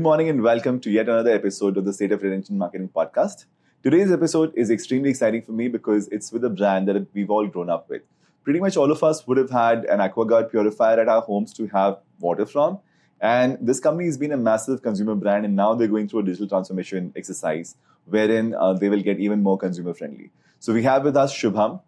[0.00, 3.44] Good morning and welcome to yet another episode of the State of Retention Marketing Podcast.
[3.82, 7.46] Today's episode is extremely exciting for me because it's with a brand that we've all
[7.46, 8.00] grown up with.
[8.42, 11.66] Pretty much all of us would have had an AquaGuard purifier at our homes to
[11.66, 12.78] have water from.
[13.20, 16.22] And this company has been a massive consumer brand, and now they're going through a
[16.22, 20.30] digital transformation exercise wherein uh, they will get even more consumer friendly.
[20.60, 21.82] So we have with us Shubham.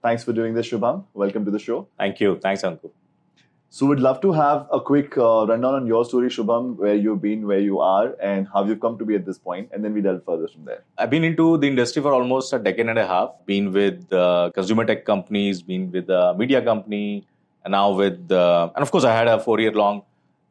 [0.00, 1.06] Thanks for doing this, Shubham.
[1.12, 1.88] Welcome to the show.
[1.98, 2.38] Thank you.
[2.38, 2.92] Thanks, Ankur.
[3.70, 7.20] So we'd love to have a quick uh, rundown on your story, Shubham, where you've
[7.20, 9.92] been, where you are, and how you've come to be at this point, and then
[9.92, 10.84] we delve further from there.
[10.96, 13.30] I've been into the industry for almost a decade and a half.
[13.44, 17.26] Been with uh, consumer tech companies, been with a media company,
[17.62, 20.02] and now with, uh, and of course, I had a four-year-long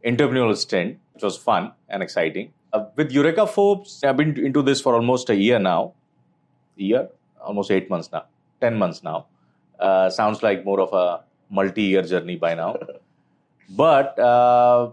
[0.05, 2.54] entrepreneurial stint, which was fun and exciting.
[2.71, 5.93] Uh, with Eureka Forbes, I've been into this for almost a year now.
[6.77, 7.10] A year,
[7.41, 8.26] almost eight months now,
[8.62, 9.26] ten months now.
[9.79, 12.76] Uh, sounds like more of a multi-year journey by now.
[13.70, 14.91] But uh,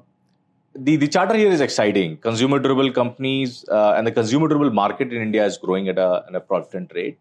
[0.75, 2.17] the the charter here is exciting.
[2.19, 6.25] Consumer durable companies uh, and the consumer durable market in India is growing at a,
[6.29, 7.19] at a rate.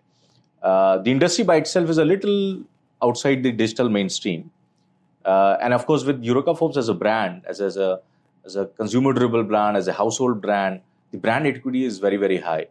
[0.61, 2.63] Uh, the industry by itself is a little
[3.01, 4.49] outside the digital mainstream,
[5.25, 7.99] uh, and of course, with Eureka Forbes as a brand, as as a
[8.45, 10.81] as a consumer durable brand, as a household brand,
[11.11, 12.65] the brand equity is very very high.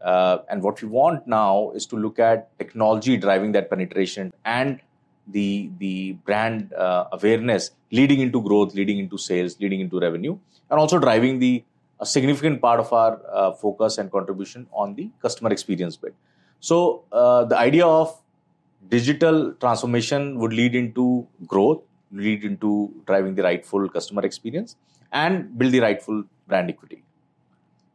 [0.00, 4.80] Uh, and what we want now is to look at technology driving that penetration and
[5.26, 10.38] the the brand uh, awareness leading into growth, leading into sales, leading into revenue,
[10.70, 11.64] and also driving the
[12.00, 16.14] a significant part of our uh, focus and contribution on the customer experience bit.
[16.60, 18.20] So uh, the idea of
[18.88, 21.82] digital transformation would lead into growth,
[22.12, 24.76] lead into driving the rightful customer experience,
[25.12, 27.02] and build the rightful brand equity.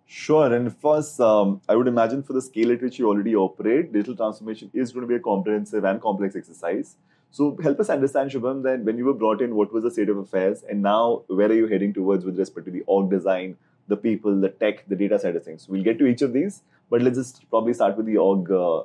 [0.07, 3.93] Sure, and first, um, I would imagine for the scale at which you already operate,
[3.93, 6.97] digital transformation is going to be a comprehensive and complex exercise.
[7.31, 10.09] So help us understand, Shubham, then when you were brought in, what was the state
[10.09, 13.55] of affairs, and now where are you heading towards with respect to the org design,
[13.87, 15.67] the people, the tech, the data side of things?
[15.69, 18.83] We'll get to each of these, but let's just probably start with the org uh,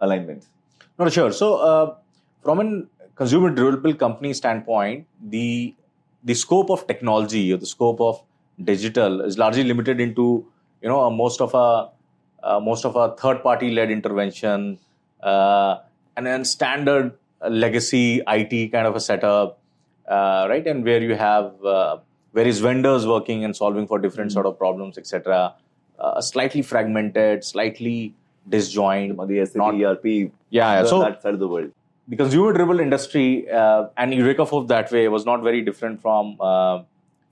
[0.00, 0.46] alignment.
[0.98, 1.30] Not sure.
[1.30, 1.94] So uh,
[2.42, 2.82] from a
[3.14, 5.74] consumer durable company standpoint, the
[6.24, 8.20] the scope of technology or the scope of
[8.62, 10.44] digital is largely limited into
[10.82, 11.88] you know most of a
[12.42, 14.78] uh, most of a third party led intervention
[15.22, 15.78] uh,
[16.16, 17.12] and then standard
[17.48, 19.58] legacy IT kind of a setup,
[20.08, 20.66] uh, right?
[20.66, 21.98] And where you have uh,
[22.34, 24.34] various vendors working and solving for different mm-hmm.
[24.34, 25.54] sort of problems, etc.
[25.98, 28.14] Uh, slightly fragmented, slightly
[28.48, 29.16] disjoint.
[29.16, 31.72] The SAP, not, ERP, yeah, the, so that side of the world.
[32.08, 36.36] The consumer durable industry uh, and Eureka Forbes that way was not very different from
[36.40, 36.82] uh,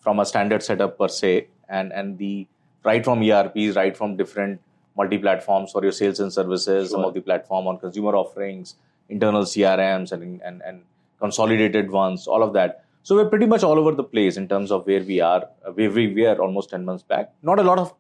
[0.01, 2.47] from a standard setup per se, and and the
[2.85, 4.61] right from ERPs, right from different
[4.97, 6.97] multi platforms for your sales and services, sure.
[6.97, 8.77] some of the platform on consumer offerings,
[9.09, 10.83] internal CRMs and, and, and
[11.21, 12.85] consolidated ones, all of that.
[13.03, 15.73] So we're pretty much all over the place in terms of where we are, uh,
[15.73, 17.33] where we were almost 10 months back.
[17.43, 17.95] Not a lot of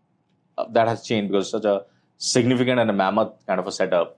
[0.56, 1.84] uh, that has changed because such a
[2.19, 4.16] significant and a mammoth kind of a setup.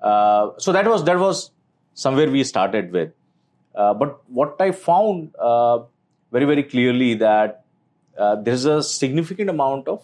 [0.00, 1.50] Uh, so that was that was
[1.94, 3.12] somewhere we started with.
[3.74, 5.78] Uh, but what I found uh,
[6.30, 7.64] very very clearly that
[8.18, 10.02] uh, there's a significant amount of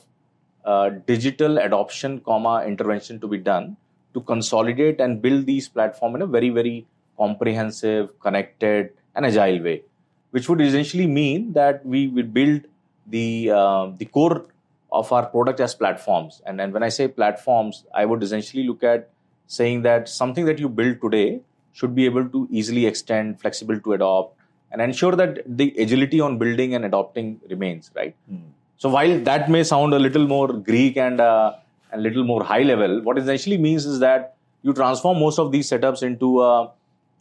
[1.06, 3.76] digital adoption, comma intervention to be done
[4.14, 6.86] to consolidate and build these platform in a very very
[7.16, 9.82] comprehensive connected and agile way
[10.30, 12.62] which would essentially mean that we will build
[13.06, 14.46] the uh, the core
[14.90, 18.82] of our product as platforms and, and when i say platforms i would essentially look
[18.82, 19.10] at
[19.46, 21.40] saying that something that you build today
[21.72, 24.34] should be able to easily extend flexible to adopt
[24.70, 28.42] and ensure that the agility on building and adopting remains right mm.
[28.76, 31.52] so while that may sound a little more greek and uh,
[31.92, 35.52] a little more high level, what it essentially means is that you transform most of
[35.52, 36.70] these setups into a,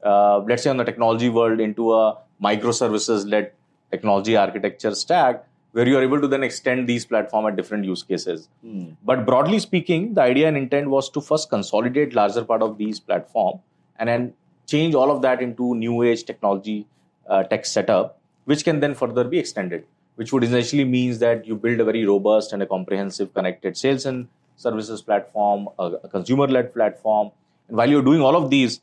[0.04, 3.52] uh, let's say on the technology world, into a microservices led
[3.92, 8.02] technology architecture stack where you are able to then extend these platform at different use
[8.04, 8.50] cases.
[8.62, 8.92] Hmm.
[9.04, 13.00] But broadly speaking, the idea and intent was to first consolidate larger part of these
[13.00, 13.60] platform
[14.00, 14.34] and then
[14.66, 16.88] change all of that into new age technology
[17.28, 19.86] uh, tech setup, which can then further be extended,
[20.16, 24.06] which would essentially means that you build a very robust and a comprehensive connected sales
[24.06, 27.32] and services platform, a, a consumer led platform.
[27.68, 28.82] And while you're doing all of these,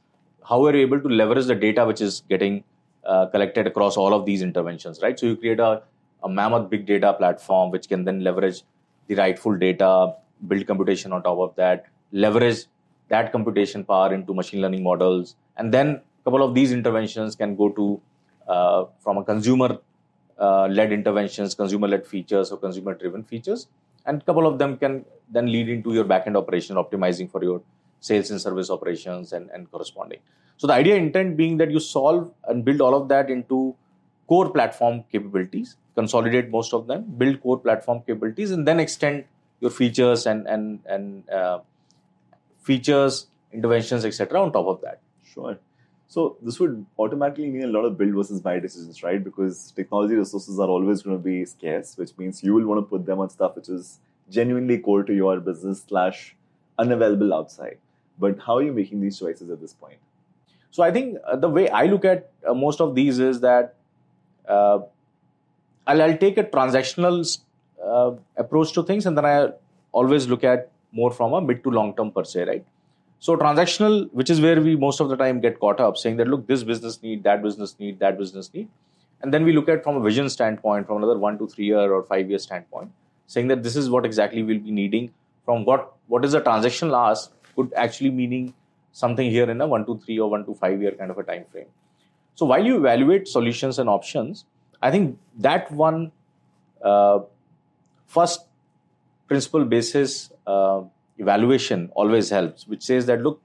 [0.48, 2.64] how are you able to leverage the data which is getting
[3.04, 5.18] uh, collected across all of these interventions, right?
[5.18, 5.82] So you create a,
[6.22, 8.62] a mammoth big data platform which can then leverage
[9.08, 10.14] the rightful data,
[10.48, 12.64] build computation on top of that, leverage
[13.08, 17.54] that computation power into machine learning models, and then a couple of these interventions can
[17.54, 18.00] go to
[18.48, 19.78] uh, from a consumer
[20.38, 23.68] uh, led interventions, consumer led features, or consumer driven features
[24.06, 27.62] and a couple of them can then lead into your backend operation optimizing for your
[28.00, 30.20] sales and service operations and, and corresponding
[30.56, 33.74] so the idea intent being that you solve and build all of that into
[34.26, 39.24] core platform capabilities, consolidate most of them, build core platform capabilities, and then extend
[39.60, 41.58] your features and and and uh,
[42.62, 44.40] features, interventions, etc.
[44.40, 45.00] on top of that.
[45.22, 45.58] Sure.
[46.08, 49.22] So this would automatically mean a lot of build versus buy decisions, right?
[49.22, 52.82] Because technology resources are always going to be scarce, which means you will want to
[52.82, 53.98] put them on stuff which is
[54.30, 56.36] genuinely core to your business slash
[56.78, 57.78] unavailable outside.
[58.18, 59.98] But how are you making these choices at this point?
[60.70, 63.74] So I think uh, the way I look at uh, most of these is that
[64.48, 64.80] uh,
[65.86, 67.38] I'll, I'll, take a transactional
[67.84, 69.50] uh, approach to things, and then I
[69.92, 72.64] always look at more from a mid to long term per se, right?
[73.24, 76.28] So transactional, which is where we most of the time get caught up, saying that
[76.28, 78.68] look, this business need, that business need, that business need,
[79.22, 81.90] and then we look at from a vision standpoint, from another one to three year
[81.90, 82.90] or five year standpoint,
[83.26, 85.10] saying that this is what exactly we'll be needing
[85.46, 88.52] from what what is the transactional ask could actually meaning
[88.92, 91.22] something here in a one to three or one to five year kind of a
[91.22, 91.70] time frame.
[92.34, 94.44] So while you evaluate solutions and options,
[94.82, 96.12] I think that one
[96.82, 97.20] uh,
[98.06, 98.46] first
[99.28, 100.82] principle basis uh,
[101.18, 103.40] evaluation always helps, which says that look,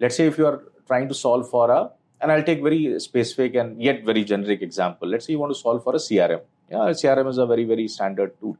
[0.00, 3.54] let's say if you are trying to solve for a, and I'll take very specific
[3.54, 5.08] and yet very generic example.
[5.08, 6.40] Let's say you want to solve for a CRM.
[6.70, 8.56] Yeah, a CRM is a very very standard tool.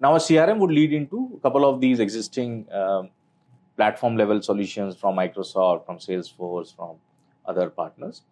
[0.00, 3.10] Now a CRM would lead into a couple of these existing um,
[3.76, 6.96] platform level solutions from Microsoft, from Salesforce, from
[7.46, 8.22] other partners,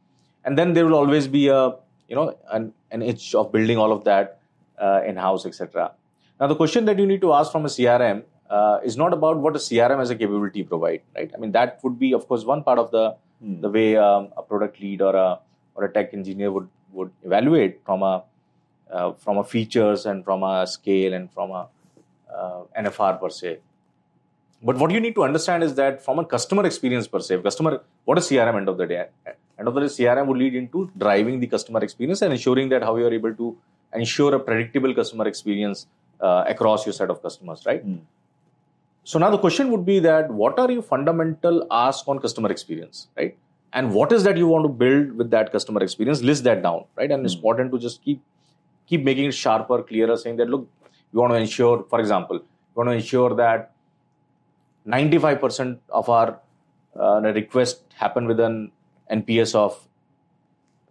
[0.44, 1.76] and then there will always be a
[2.08, 4.40] you know an, an itch of building all of that
[4.78, 5.92] uh, in house, etc.
[6.40, 9.38] Now the question that you need to ask from a CRM uh, is not about
[9.38, 11.30] what a CRM as a capability provide, right?
[11.34, 13.60] I mean that would be of course one part of the hmm.
[13.60, 15.38] the way um, a product lead or a
[15.74, 18.22] or a tech engineer would would evaluate from a
[18.90, 21.68] uh, from a features and from a scale and from a
[22.32, 23.58] uh, NFR per se.
[24.62, 27.82] But what you need to understand is that from a customer experience per se, customer,
[28.04, 29.06] what is CRM end of the day?
[29.58, 32.82] End of the day, CRM would lead into driving the customer experience and ensuring that
[32.82, 33.56] how you are able to
[33.94, 35.86] ensure a predictable customer experience
[36.20, 37.86] uh, across your set of customers, right?
[37.86, 38.00] Mm.
[39.04, 43.08] So now the question would be that what are your fundamental ask on customer experience,
[43.16, 43.36] right?
[43.72, 46.22] And what is that you want to build with that customer experience?
[46.22, 47.10] List that down, right?
[47.10, 47.26] And mm.
[47.26, 48.22] it's important to just keep
[48.86, 50.68] keep making it sharper, clearer, saying that look,
[51.12, 53.72] you want to ensure, for example, you want to ensure that
[54.86, 56.38] 95% of our
[56.98, 58.70] uh, requests happen with an
[59.10, 59.86] NPS of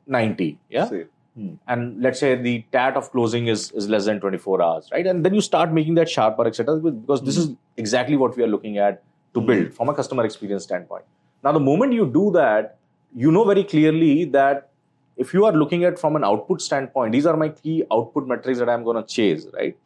[0.08, 0.60] 90.
[0.70, 0.90] Yeah.
[1.36, 1.56] Hmm.
[1.68, 5.06] And let's say the TAT of closing is, is less than 24 hours, right?
[5.06, 6.78] And then you start making that sharper, etc.
[6.78, 9.04] Because this is exactly what we are looking at
[9.34, 9.48] to hmm.
[9.48, 11.06] build from a customer experience standpoint.
[11.44, 12.78] Now, the moment you do that,
[13.16, 14.70] you know very clearly that
[15.18, 18.60] if you are looking at from an output standpoint, these are my key output metrics
[18.60, 19.78] that I'm going to chase, right?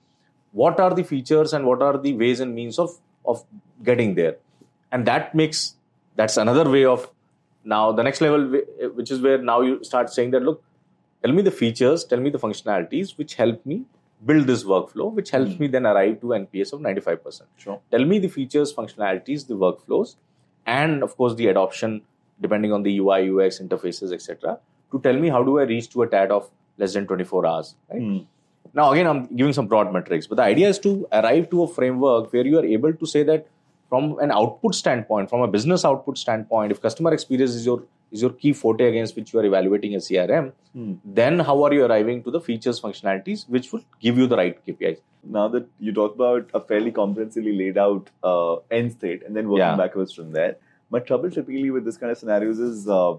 [0.51, 2.91] What are the features and what are the ways and means of
[3.25, 3.43] of
[3.83, 4.37] getting there
[4.91, 5.75] and that makes
[6.15, 7.09] that's another way of
[7.63, 8.61] now the next level
[8.95, 10.63] which is where now you start saying that look
[11.23, 13.83] tell me the features tell me the functionalities which help me
[14.25, 15.59] build this workflow which helps mm.
[15.61, 20.15] me then arrive to nps of 95% sure tell me the features functionalities the workflows
[20.65, 22.01] and of course the adoption
[22.41, 24.57] depending on the ui ux interfaces etc
[24.91, 27.75] to tell me how do i reach to a tat of less than 24 hours
[27.91, 28.25] right mm.
[28.73, 31.67] Now, again, I'm giving some broad metrics, but the idea is to arrive to a
[31.67, 33.47] framework where you are able to say that
[33.89, 38.21] from an output standpoint, from a business output standpoint, if customer experience is your is
[38.21, 40.93] your key forte against which you are evaluating a CRM, hmm.
[41.03, 44.65] then how are you arriving to the features, functionalities which will give you the right
[44.65, 44.99] KPIs?
[45.23, 49.49] Now that you talk about a fairly comprehensively laid out uh, end state and then
[49.49, 49.75] working yeah.
[49.75, 50.57] backwards from there,
[50.89, 53.15] my trouble typically with this kind of scenarios is uh,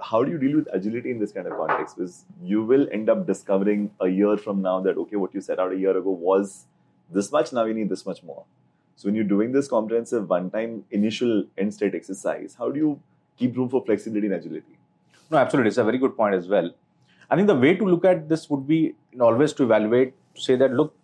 [0.00, 1.96] how do you deal with agility in this kind of context?
[1.96, 5.58] Because you will end up discovering a year from now that, okay, what you set
[5.58, 6.66] out a year ago was
[7.10, 8.44] this much, now you need this much more.
[8.96, 13.00] So when you're doing this comprehensive one-time initial end state exercise, how do you
[13.36, 14.78] keep room for flexibility and agility?
[15.30, 15.68] No, absolutely.
[15.68, 16.70] It's a very good point as well.
[17.30, 20.14] I think the way to look at this would be you know, always to evaluate,
[20.34, 20.94] to say that, look,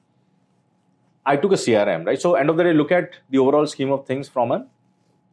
[1.24, 2.20] I took a CRM, right?
[2.20, 4.66] So end of the day, look at the overall scheme of things from an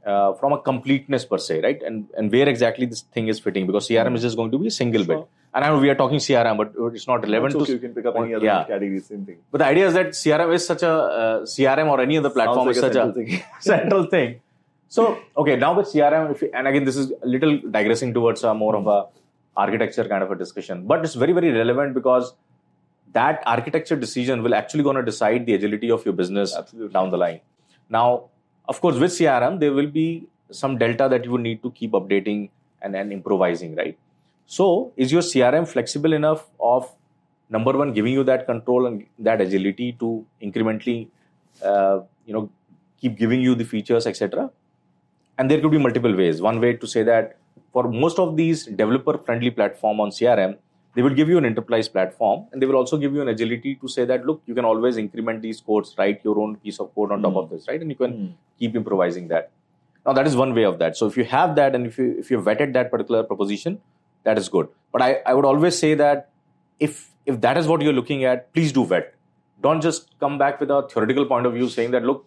[0.05, 1.81] uh, from a completeness per se, right?
[1.81, 4.67] And and where exactly this thing is fitting because CRM is just going to be
[4.67, 5.17] a single sure.
[5.17, 5.27] bit.
[5.53, 7.71] And I know we are talking CRM, but it's not relevant okay, to.
[7.71, 8.65] You can pick up any other yeah.
[8.65, 9.37] category, same thing.
[9.51, 12.67] But the idea is that CRM is such a uh, CRM or any other platform
[12.67, 13.43] like is a such a thing.
[13.59, 14.41] central thing.
[14.87, 18.53] So okay, now with CRM, you, and again this is a little digressing towards a
[18.53, 19.05] more of a
[19.57, 22.33] architecture kind of a discussion, but it's very very relevant because
[23.13, 26.93] that architecture decision will actually going to decide the agility of your business Absolutely.
[26.93, 27.39] down the line.
[27.89, 28.25] Now,
[28.67, 31.91] of course, with CRM, there will be some delta that you would need to keep
[31.91, 32.49] updating
[32.81, 33.97] and, and improvising, right?
[34.45, 36.91] So, is your CRM flexible enough of
[37.49, 41.07] number one giving you that control and that agility to incrementally,
[41.63, 42.49] uh, you know,
[42.99, 44.51] keep giving you the features, etc.
[45.37, 46.41] And there could be multiple ways.
[46.41, 47.37] One way to say that
[47.73, 50.57] for most of these developer-friendly platform on CRM,
[50.95, 53.75] they will give you an enterprise platform and they will also give you an agility
[53.75, 56.93] to say that look you can always increment these codes write your own piece of
[56.95, 57.39] code on top Mm.
[57.43, 58.29] of this right and you can Mm.
[58.59, 59.49] keep improvising that
[60.05, 62.07] now that is one way of that so if you have that and if you
[62.23, 63.77] if you vetted that particular proposition
[64.29, 66.29] that is good but i i would always say that
[66.87, 67.01] if
[67.33, 69.11] if that is what you're looking at please do vet
[69.67, 72.23] don't just come back with a theoretical point of view saying that look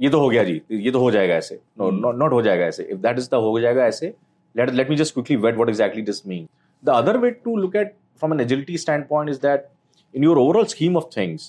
[0.00, 2.00] ये तो हो गया जी ये तो हो जाएगा ऐसे no Hmm.
[2.04, 4.12] not, not हो जाएगा ऐसे if that is the हो जाएगा ऐसे
[4.60, 6.48] let let me just quickly vet what exactly this means
[6.90, 7.94] the other way to look at
[8.24, 9.70] from an agility standpoint is that
[10.14, 11.46] in your overall scheme of things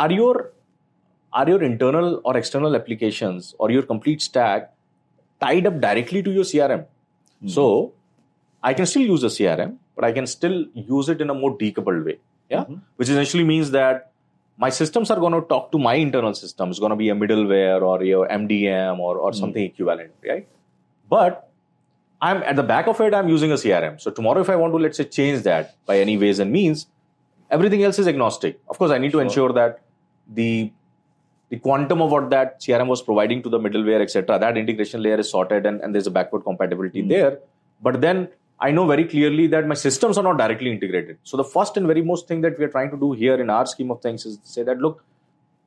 [0.00, 0.34] are your
[1.40, 4.68] are your internal or external applications or your complete stack
[5.44, 6.82] tied up directly to your crm
[7.56, 7.66] so
[8.70, 10.56] i can still use a crm but i can still
[10.94, 12.16] use it in a more decoupled way
[12.54, 12.80] yeah Mhm.
[12.96, 14.06] which essentially means that
[14.57, 16.69] my systems are going to talk to my internal system.
[16.69, 20.47] It's going to be a middleware or your mdm or, or something equivalent right?
[21.09, 21.41] But
[22.21, 24.71] i'm at the back of it i'm using a crm so tomorrow if i want
[24.73, 26.87] to let's say change that by any ways and means
[27.51, 28.59] everything else is agnostic.
[28.69, 29.81] Of course i need to ensure that
[30.39, 30.71] the
[31.49, 35.19] the quantum of what that crm was providing to the middleware etc that integration layer
[35.25, 37.09] is sorted and, and there's a backward compatibility Hmm.
[37.09, 37.39] there.
[37.81, 41.43] But then i know very clearly that my systems are not directly integrated so the
[41.43, 43.91] first and very most thing that we are trying to do here in our scheme
[43.91, 45.03] of things is to say that look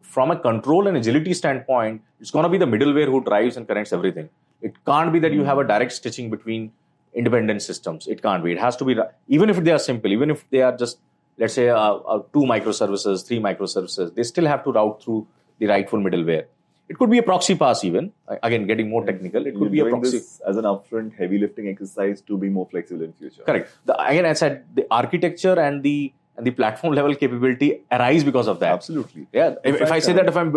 [0.08, 3.66] from a control and agility standpoint, it's going to be the middleware who drives and
[3.68, 4.28] connects everything.
[4.62, 6.72] It can't be that you have a direct stitching between
[7.14, 8.06] independent systems.
[8.06, 8.52] It can't be.
[8.52, 8.96] It has to be,
[9.28, 10.98] even if they are simple, even if they are just,
[11.36, 15.26] let's say, uh, uh, two microservices, three microservices, they still have to route through
[15.58, 16.46] the rightful middleware.
[16.88, 18.12] It could be a proxy pass, even.
[18.42, 20.22] Again, getting more technical, it could You're be a proxy.
[20.46, 23.42] as an upfront heavy lifting exercise to be more flexible in future.
[23.42, 23.70] Correct.
[23.84, 28.48] The, again, I said the architecture and the and the platform level capability arise because
[28.48, 28.72] of that.
[28.72, 29.26] Absolutely.
[29.32, 30.56] Yeah, if, if I say uh, that if I'm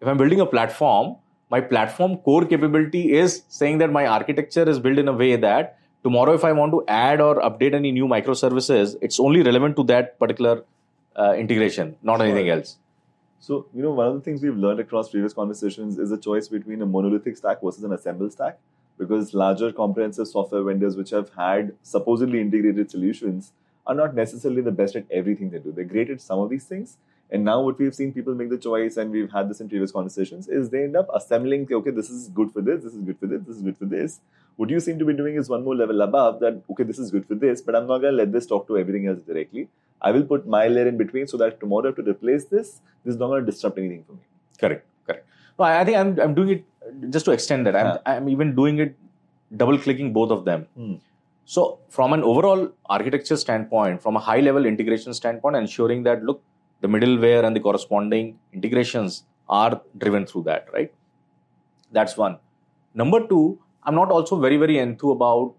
[0.00, 1.16] if I'm building a platform,
[1.50, 5.78] my platform core capability is saying that my architecture is built in a way that
[6.02, 9.84] tomorrow if I want to add or update any new microservices, it's only relevant to
[9.84, 10.64] that particular
[11.16, 12.76] uh, integration, not anything else.
[13.38, 16.48] So, you know, one of the things we've learned across previous conversations is the choice
[16.48, 18.58] between a monolithic stack versus an assemble stack.
[18.98, 23.52] Because larger comprehensive software vendors which have had supposedly integrated solutions
[23.86, 25.70] are not necessarily the best at everything they do.
[25.70, 26.96] They're great at some of these things.
[27.30, 29.90] And now what we've seen people make the choice, and we've had this in previous
[29.90, 33.18] conversations, is they end up assembling, okay, this is good for this, this is good
[33.18, 34.20] for this, this is good for this.
[34.56, 37.10] What you seem to be doing is one more level above that, okay, this is
[37.10, 39.68] good for this, but I'm not going to let this talk to everything else directly.
[40.00, 43.16] I will put my layer in between so that tomorrow to replace this, this is
[43.16, 44.20] not going to disrupt anything for me.
[44.58, 45.26] Correct, correct.
[45.58, 46.64] No, I, think I'm I'm doing it
[47.10, 47.76] just to extend that.
[47.76, 47.98] I'm Huh.
[48.06, 48.94] I'm even doing it,
[49.56, 50.66] double clicking both of them.
[50.76, 50.94] Hmm.
[51.44, 56.42] So, from an overall architecture standpoint, from a high level integration standpoint, ensuring that look,
[56.80, 60.92] the middleware and the corresponding integrations are driven through that, right?
[61.92, 62.38] That's one.
[62.94, 65.54] Number two, I'm not also very, very enthused about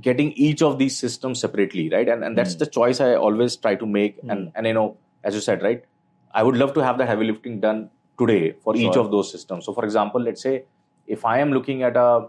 [0.00, 2.08] getting each of these systems separately, right?
[2.08, 2.58] And, and that's Hmm.
[2.58, 4.20] the choice I always try to make.
[4.20, 4.30] Hmm.
[4.30, 5.84] And, and, you know, as you said, right?
[6.32, 9.64] I would love to have that heavy lifting done today for each of those systems.
[9.64, 10.64] So, for example, let's say
[11.06, 12.28] if I am looking at a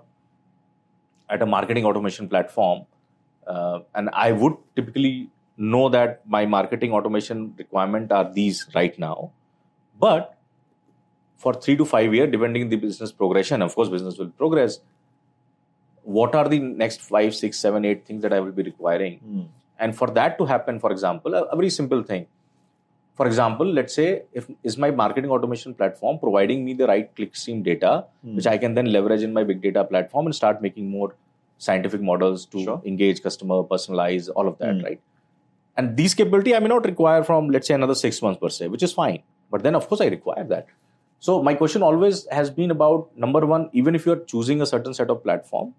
[1.30, 2.86] at a marketing automation platform,
[3.48, 5.30] uh, and I would typically
[5.62, 9.32] know that my marketing automation requirement are these right now,
[10.00, 10.36] but
[11.38, 14.80] for three to five year depending the business progression, of course, business will progress.
[16.04, 19.18] What are the next five, six, seven, eight things that I will be requiring?
[19.20, 19.42] Hmm.
[19.80, 22.28] And for that to happen, for example, a, a very simple thing.
[23.16, 27.64] For example, let's say if is my marketing automation platform providing me the right clickstream
[27.64, 28.36] data, Hmm.
[28.36, 31.14] which I can then leverage in my big data platform and start making more
[31.58, 32.82] scientific models to Sure.
[32.92, 34.86] engage customer, personalize all of that, Hmm.
[34.90, 35.02] right?
[35.78, 38.68] And these capability I may not require from let's say another six months per se,
[38.68, 39.24] which is fine.
[39.50, 40.68] But then of course I require that.
[41.20, 44.94] So my question always has been about number one, even if you're choosing a certain
[44.94, 45.74] set of platform,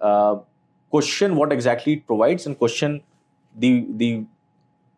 [0.00, 0.36] uh,
[0.90, 3.02] question what exactly it provides and question
[3.56, 4.24] the the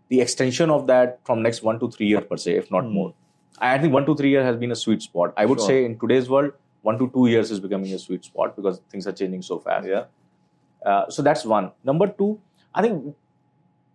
[0.08, 2.92] the extension of that from next one to three years per se, if not Hmm.
[2.92, 3.14] more.
[3.58, 5.32] I think one to three years has been a sweet spot.
[5.36, 5.68] I would Sure.
[5.68, 6.52] say in today's world,
[6.82, 9.86] one to two years is becoming a sweet spot because things are changing so fast.
[9.86, 10.04] Yeah.
[10.84, 11.70] Uh, so that's one.
[11.84, 12.40] Number two,
[12.74, 13.14] I think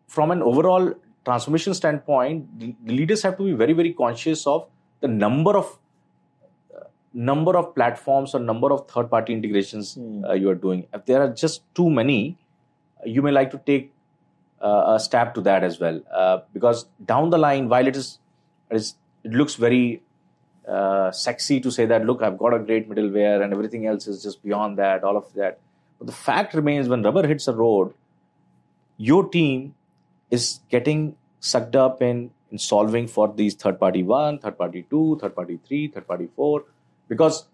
[0.07, 0.93] from an overall
[1.25, 4.67] transformation standpoint, the leaders have to be very, very conscious of
[5.01, 5.77] the number of
[6.75, 10.23] uh, number of platforms or number of third-party integrations Hmm.
[10.25, 10.87] uh, you are doing.
[10.93, 12.37] If there are just too many,
[13.05, 13.93] you may like to take
[14.61, 18.19] uh, a stab to that as well, uh, because down the line, while it is,
[18.71, 20.01] it is it looks very
[20.67, 24.23] uh, sexy to say that look, I've got a great middleware and everything else is
[24.23, 25.59] just beyond that, all of that.
[25.99, 27.93] But the fact remains, when rubber hits the road,
[28.97, 29.75] your team
[30.31, 35.17] is getting sucked up in, in solving for these third party one, third party two,
[35.21, 36.65] third party three, third party four.
[37.07, 37.47] Because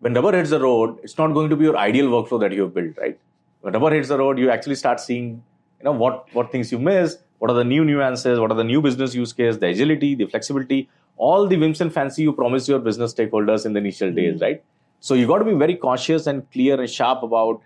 [0.00, 2.62] when rubber hits the road, it's not going to be your ideal workflow that you
[2.62, 3.18] have built, right?
[3.60, 5.42] When rubber hits the road, you actually start seeing
[5.78, 8.64] you know what what things you miss, what are the new nuances, what are the
[8.64, 12.68] new business use case, the agility, the flexibility, all the whims and fancy you promise
[12.68, 14.42] your business stakeholders in the initial days, Mm.
[14.42, 14.64] right?
[15.00, 17.62] So you got to be very cautious and clear and sharp about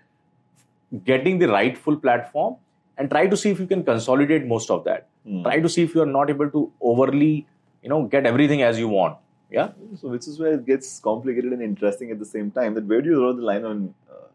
[1.03, 2.55] getting the rightful platform
[2.97, 5.07] and try to see if you can consolidate most of that.
[5.27, 5.43] Mm.
[5.43, 7.47] Try to see if you are not able to overly,
[7.81, 9.17] you know, get everything as you want.
[9.49, 9.69] Yeah.
[9.99, 12.73] So, which is where it gets complicated and interesting at the same time.
[12.73, 14.27] That where do you draw the line on uh,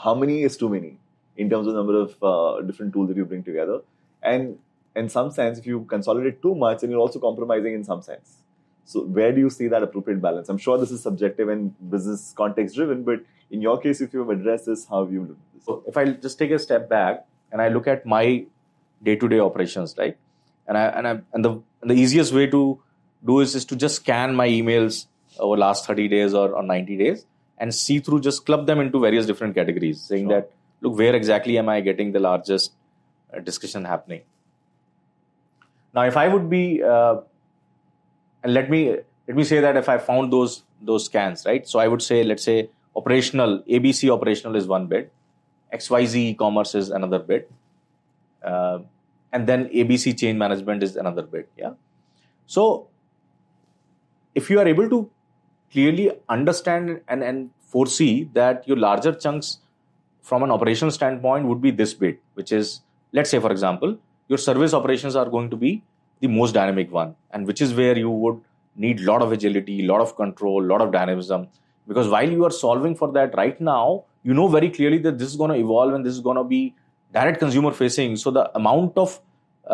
[0.00, 0.98] how many is too many
[1.36, 3.80] in terms of number of uh, different tools that you bring together,
[4.22, 4.58] and
[4.96, 8.38] in some sense, if you consolidate too much, then you're also compromising in some sense.
[8.84, 10.48] So, where do you see that appropriate balance?
[10.48, 13.20] I'm sure this is subjective and business context driven, but
[13.50, 15.64] in your case, if you've addressed this, how have you looked at this?
[15.64, 18.44] So if I just take a step back and I look at my
[19.02, 20.16] day-to-day operations, right?
[20.66, 21.50] And I and I and the
[21.82, 22.80] and the easiest way to
[23.24, 25.06] do is is to just scan my emails
[25.38, 27.24] over last 30 days or, or 90 days
[27.58, 30.40] and see through just club them into various different categories, saying Sure.
[30.40, 30.50] that
[30.80, 32.72] look where exactly am I getting the largest
[33.34, 34.22] uh, discussion happening.
[35.94, 37.16] Now, if I would be uh,
[38.42, 41.66] and let me let me say that if I found those those scans, right?
[41.68, 45.12] So I would say, let's say operational ABC operational is one bit,
[45.72, 47.50] XYZ e-commerce is another bit,
[48.42, 48.78] uh,
[49.32, 51.48] and then ABC change management is another bit.
[51.56, 51.72] Yeah.
[52.46, 52.88] So
[54.34, 55.10] if you are able to
[55.70, 59.58] clearly understand and, and foresee that your larger chunks
[60.22, 62.80] from an operational standpoint would be this bit, which is,
[63.12, 63.98] let's say, for example,
[64.28, 65.82] your service operations are going to be
[66.20, 68.40] the most dynamic one, and which is where you would
[68.76, 71.48] need a lot of agility, lot of control, lot of dynamism.
[71.86, 75.28] Because while you are solving for that right now, you know very clearly that this
[75.32, 76.60] is going to evolve and this is going to be
[77.18, 78.16] direct consumer facing.
[78.22, 79.20] So the amount of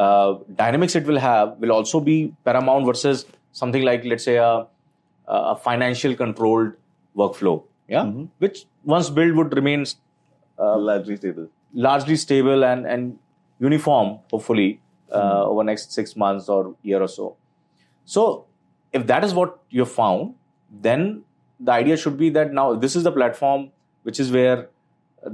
[0.02, 4.66] uh, dynamics it will have will also be paramount versus something like, let's say, a,
[5.26, 6.72] a financial controlled
[7.22, 7.56] workflow.
[7.94, 8.28] Yeah, Mhm.
[8.44, 8.58] which
[8.92, 9.84] once built would remain
[10.58, 11.46] uh, largely stable.
[11.86, 13.18] largely stable and, and
[13.66, 14.68] uniform, hopefully,
[15.10, 15.48] uh, Mhm.
[15.50, 17.26] over next six months or year or so.
[18.14, 18.22] So,
[18.98, 20.34] if that is what you found,
[20.88, 21.24] then
[21.68, 23.70] the idea should be that now this is the platform
[24.04, 24.68] which is where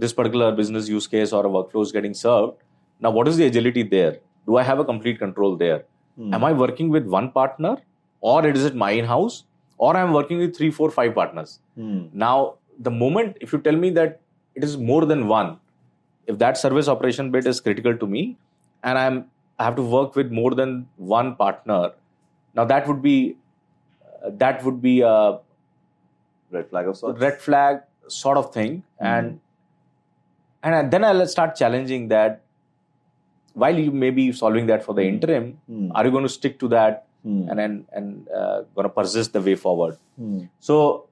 [0.04, 2.56] this particular business use case or a workflow is getting served.
[3.00, 4.18] Now, what is the agility there?
[4.46, 5.84] Do I have a complete control there?
[6.16, 6.34] Hmm.
[6.34, 7.76] Am I working with one partner,
[8.20, 9.44] or is it my in-house,
[9.78, 11.58] or I'm working with three, four, five partners?
[11.74, 12.06] Hmm.
[12.12, 14.20] Now, the moment if you tell me that
[14.54, 15.58] it is more than one,
[16.26, 18.36] if that service operation bit is critical to me,
[18.82, 19.24] and I'm
[19.58, 21.92] I have to work with more than one partner,
[22.54, 23.36] now that would be
[24.24, 25.38] uh, that would be a
[26.52, 27.20] Red flag of sorts.
[27.20, 29.40] red flag sort of thing, and
[30.62, 32.42] and then I'll start challenging that.
[33.54, 35.90] While you may be solving that for the interim, Hmm.
[35.94, 37.48] are you going to stick to that Hmm.
[37.50, 39.96] and and, and uh, going to persist the way forward?
[40.16, 40.44] Hmm.
[40.60, 41.06] So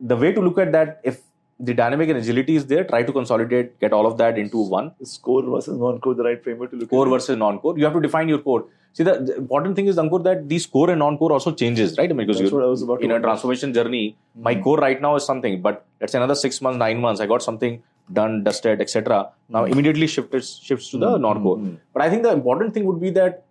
[0.00, 1.20] the way to look at that, if
[1.60, 4.92] the dynamic and agility is there, try to consolidate, get all of that into one.
[5.00, 7.08] Is core versus non-core the right framework to look Core at?
[7.08, 7.10] it?
[7.10, 7.78] versus non-core.
[7.78, 8.66] You have to define your core.
[8.92, 12.10] See, the, the important thing is, Ankur, that these core and non-core also changes, right?
[12.10, 14.54] I mean, because That's you're what I was about to in a transformation journey, my
[14.54, 14.62] Mhm.
[14.62, 17.42] core right now is something, but let's say another six months, nine months, I got
[17.42, 19.30] something done, dusted, etc.
[19.48, 19.72] Now Mhm.
[19.72, 21.20] immediately shifted shifts to the Mhm.
[21.20, 21.56] non-core.
[21.58, 21.76] Mhm.
[21.92, 23.44] But I think the important thing would be that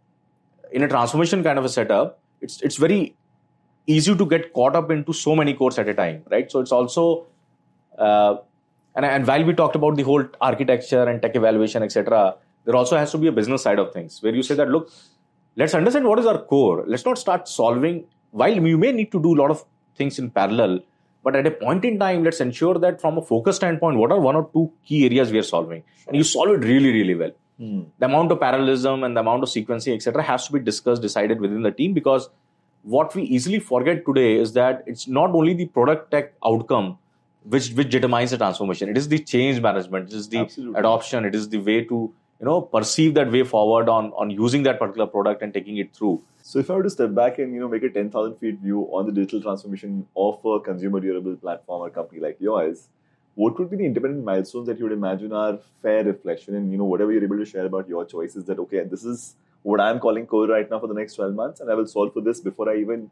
[0.72, 3.16] in a transformation kind of a setup, it's it's very
[3.88, 6.50] easy to get caught up into so many cores at a time, right?
[6.50, 7.26] So it's also
[7.98, 8.38] uh,
[8.96, 12.98] and and while we talked about the whole architecture and tech evaluation, etc., there also
[12.98, 14.92] has to be a business side of things where you say that look,
[15.56, 16.84] let's understand what is our core.
[16.88, 18.06] Let's not start solving.
[18.32, 19.64] While you may need to do a lot of
[19.96, 20.80] things in parallel,
[21.24, 24.20] but at a point in time, let's ensure that from a focus standpoint, what are
[24.20, 27.32] one or two key areas we are solving, and you solve it really, really well
[27.60, 27.84] Hmm.
[28.00, 31.40] the amount of parallelism and the amount of sequencing, etc., has to be discussed, decided
[31.40, 32.30] within the team because
[32.82, 36.98] what we easily forget today is that it's not only the product tech outcome
[37.44, 38.90] which which determines the transformation.
[38.90, 40.80] It is the change management, it is the Absolutely.
[40.80, 44.64] adoption, it is the way to you know perceive that way forward on on using
[44.64, 46.22] that particular product and taking it through.
[46.42, 48.60] So if I were to step back and you know make a ten thousand feet
[48.60, 52.88] view on the digital transformation of a consumer durable platform or company like yours,
[53.36, 56.78] what would be the independent milestones that you would imagine are fair reflection and you
[56.78, 60.00] know whatever you're able to share about your choices that okay this is what I'm
[60.00, 62.42] calling core right now for the next twelve months and I will solve for this
[62.42, 63.10] before I even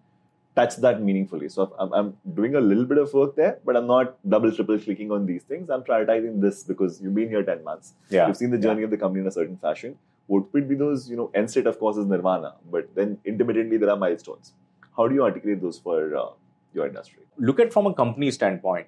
[0.56, 1.50] touch that meaningfully.
[1.50, 4.78] So I'm, I'm doing a little bit of work there, but I'm not double triple
[4.80, 5.70] clicking on these things.
[5.70, 7.94] I'm prioritizing this because you've been here ten months.
[8.10, 8.28] Yeah.
[8.28, 9.98] You've seen the journey of the company in a certain fashion.
[10.28, 13.78] What would be those, you know, end state, of course, is nirvana, but then intermittently
[13.78, 14.54] there are milestones.
[14.96, 16.30] How do you articulate those for uh,
[16.74, 17.22] your industry?
[17.38, 18.88] look at from a company standpoint.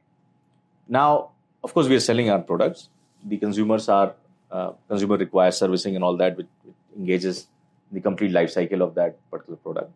[0.87, 1.31] Now,
[1.63, 2.89] of course, we are selling our products.
[3.25, 4.13] The consumers are
[4.51, 7.47] uh, consumer requires servicing and all that, which, which engages
[7.91, 9.91] the complete life cycle of that particular product.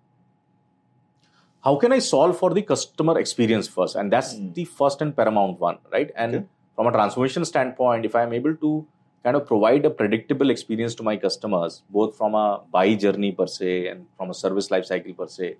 [1.63, 3.96] How can I solve for the customer experience first?
[3.96, 4.54] And that's Hmm.
[4.54, 6.12] the first and paramount one, right?
[6.15, 6.46] And Okay.
[6.76, 8.86] from a transformation standpoint, if I am able to
[9.24, 13.48] kind of provide a predictable experience to my customers, both from a buy journey per
[13.48, 15.58] se and from a service life cycle per se,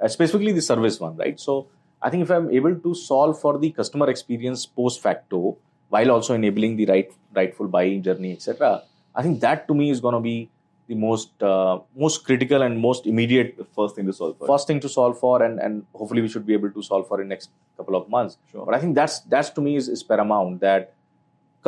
[0.00, 1.40] uh, specifically the service one, right?
[1.40, 1.66] So
[2.02, 5.56] I think if I'm able to solve for the customer experience post facto
[5.88, 8.82] while also enabling the right rightful buying journey, etc.,
[9.14, 10.50] I think that to me is going to be
[10.92, 11.74] the most uh,
[12.04, 14.46] most critical and most immediate first thing to solve for.
[14.52, 17.18] first thing to solve for, and and hopefully we should be able to solve for
[17.24, 17.50] in next
[17.80, 18.38] couple of months.
[18.52, 18.64] Sure.
[18.70, 20.92] But I think that's that's to me is, is paramount that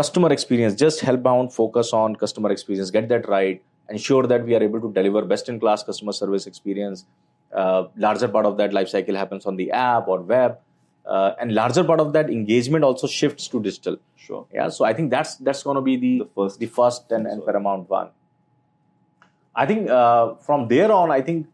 [0.01, 3.63] customer experience, just help bound focus on customer experience, get that right,
[3.97, 7.05] ensure that we are able to deliver best in class customer service experience.
[7.63, 10.59] Uh, larger part of that life cycle happens on the app or web,
[11.05, 13.99] uh, and larger part of that engagement also shifts to digital.
[14.17, 14.47] Sure.
[14.59, 17.27] Yeah, so I think that's that's going to be the The first- the first and,
[17.27, 18.09] and paramount one.
[19.55, 21.47] I think uh, from there on, I think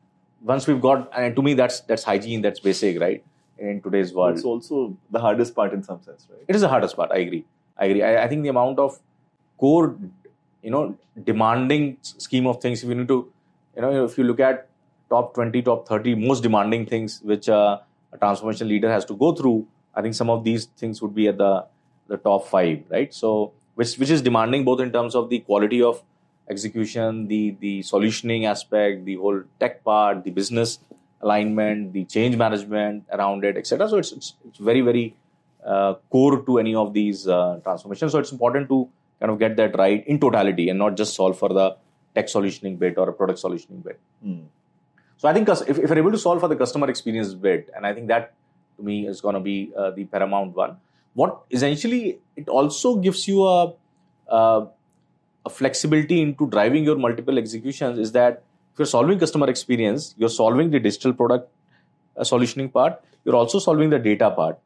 [0.43, 3.25] once we've got, and to me that's that's hygiene, that's basic, right?
[3.59, 6.41] In today's world, It's also the hardest part in some sense, right?
[6.47, 7.11] it is the hardest part.
[7.11, 7.45] I agree.
[7.77, 8.03] I agree.
[8.05, 9.01] I, I think the amount of
[9.57, 9.97] core,
[10.63, 12.83] you know, demanding scheme of things.
[12.85, 13.33] If you need to,
[13.75, 14.69] you know, if you look at
[15.11, 17.79] top twenty, top thirty most demanding things which uh,
[18.13, 21.27] a transformation leader has to go through, I think some of these things would be
[21.27, 21.67] at the
[22.07, 23.13] the top five, right?
[23.13, 26.01] So, which which is demanding both in terms of the quality of
[26.51, 30.79] execution, the the solutioning aspect, the whole tech part, the business
[31.21, 33.89] alignment, the change management around it, etc.
[33.89, 35.15] So it's, it's it's very very
[35.65, 38.13] uh, core to any of these uh, transformations.
[38.13, 38.89] So it's important to
[39.21, 41.77] kind of get that right in totality and not just solve for the
[42.15, 43.99] tech solutioning bit or a product solutioning bit.
[44.23, 44.43] Hmm.
[45.17, 47.85] So I think if, if you're able to solve for the customer experience bit, and
[47.85, 48.35] I think that
[48.77, 50.77] to me is going to be uh, the paramount one.
[51.15, 53.75] What essentially it also gives you a,
[54.29, 54.69] a
[55.49, 60.35] a flexibility into driving your multiple executions is that if you're solving customer experience, you're
[60.43, 61.51] solving the digital product
[62.17, 64.59] uh, solutioning part, you're also solving the data part.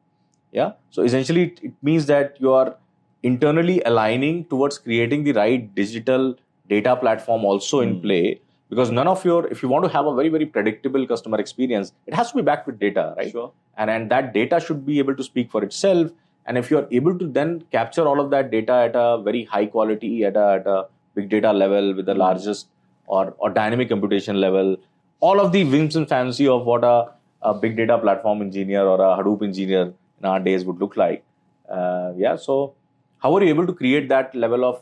[0.51, 0.71] Yeah.
[0.91, 2.75] So essentially, it, it means that you are
[3.23, 6.35] internally aligning towards creating the right digital
[6.69, 8.01] data platform also in Hmm.
[8.01, 11.39] play because none of your if you want to have a very very predictable customer
[11.43, 13.49] experience it has to be backed with data right Sure.
[13.77, 16.11] and and that data should be able to speak for itself
[16.45, 19.65] and if you're able to then capture all of that data at a very high
[19.65, 22.67] quality at a, at a big data level with the largest
[23.07, 24.77] or, or dynamic computation level
[25.19, 28.99] all of the whims and fancy of what a, a big data platform engineer or
[28.99, 31.23] a hadoop engineer in our days would look like.
[31.69, 32.73] Uh, yeah so
[33.19, 34.81] how are you able to create that level of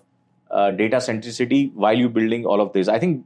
[0.49, 2.87] uh, data centricity while you're building all of this?
[2.87, 3.25] I think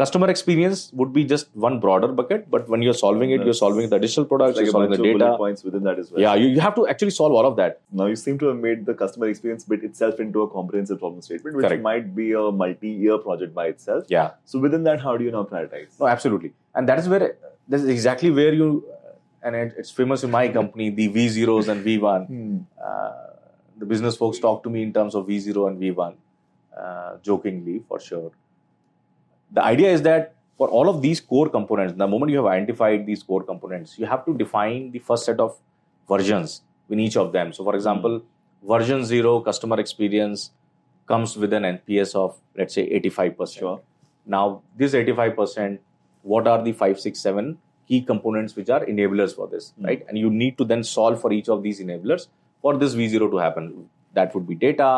[0.00, 3.88] customer experience would be just one broader bucket but when you're solving it you're solving
[3.90, 6.20] the digital products Like you're solving the data points within that as well.
[6.20, 8.56] yeah you, you have to actually solve all of that Now you seem to have
[8.56, 11.82] made the customer experience bit itself into a comprehensive problem statement, which Correct.
[11.82, 14.04] might be a multi-year project by itself.
[14.08, 16.00] yeah So within that, how do you now prioritize?
[16.00, 17.36] no absolutely and that is where
[17.68, 18.84] this is exactly where you
[19.42, 22.58] and it, it's famous in my company the v zeros and v1 Hmm.
[22.82, 23.12] uh,
[23.76, 26.14] the business folks talk to me in terms of v0 and v1
[26.82, 28.30] uh, jokingly for sure
[29.52, 33.06] the idea is that for all of these core components the moment you have identified
[33.06, 35.56] these core components you have to define the first set of
[36.08, 38.22] versions in each of them so for example
[38.74, 40.50] version 0 customer experience
[41.06, 43.80] comes with an nps of let's say 85% Sure.
[44.26, 45.78] now this 85%
[46.22, 49.86] what are the 5 6 7 key components which are enablers for this Hmm.
[49.86, 52.28] right and you need to then solve for each of these enablers
[52.60, 53.66] for this v0 to happen
[54.14, 54.90] that would be data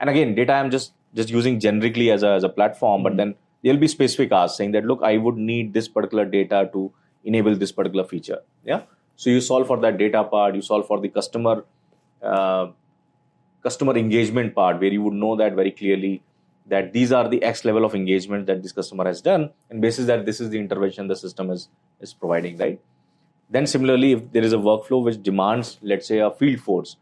[0.00, 3.22] and again data i'm just just using generically as a, as a platform but Hmm.
[3.22, 6.92] then there'll be specific asks saying that look i would need this particular data to
[7.24, 8.40] enable this particular feature.
[8.64, 8.82] Yeah?
[9.16, 11.64] So you solve for that data part you solve for the customer
[12.22, 12.68] uh,
[13.62, 16.22] customer engagement part where you would know that very clearly
[16.66, 20.06] that these are the x level of engagement that this customer has done and basis
[20.06, 21.68] that this is the intervention the system is
[22.00, 22.80] is providing right?
[23.50, 26.96] Then similarly if there is a workflow which demands let's say a field force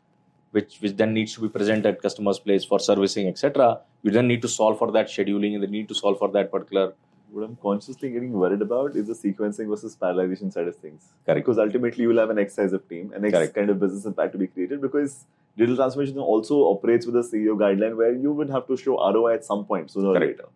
[0.53, 4.29] which which then needs to be present at customer's place for servicing etc you then
[4.29, 6.93] need to solve for that scheduling and the need to solve for that particular
[7.31, 11.09] What I'm consciously getting worried about is the sequencing versus parallelization side of things.
[11.25, 11.41] Correct.
[11.41, 13.55] Because ultimately you will have an X size of team, an X Correct.
[13.55, 15.25] kind of business impact to be created because
[15.57, 19.35] digital transformation also operates with a CEO guideline where you would have to show ROI
[19.35, 20.47] at some point sooner or later.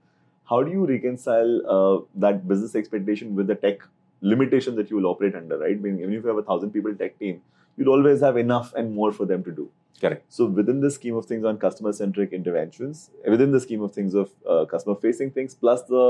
[0.48, 3.81] How do you reconcile uh, that business expectation with the tech
[4.20, 5.76] limitation that you will operate under, right?
[5.76, 7.42] I mean, even if you have a thousand people tech team,
[7.80, 9.68] you'll always have enough and more for them to do.
[10.02, 13.92] correct So within the scheme of things on customer centric interventions, within the scheme of
[13.98, 16.04] things of uh, customer facing things, plus the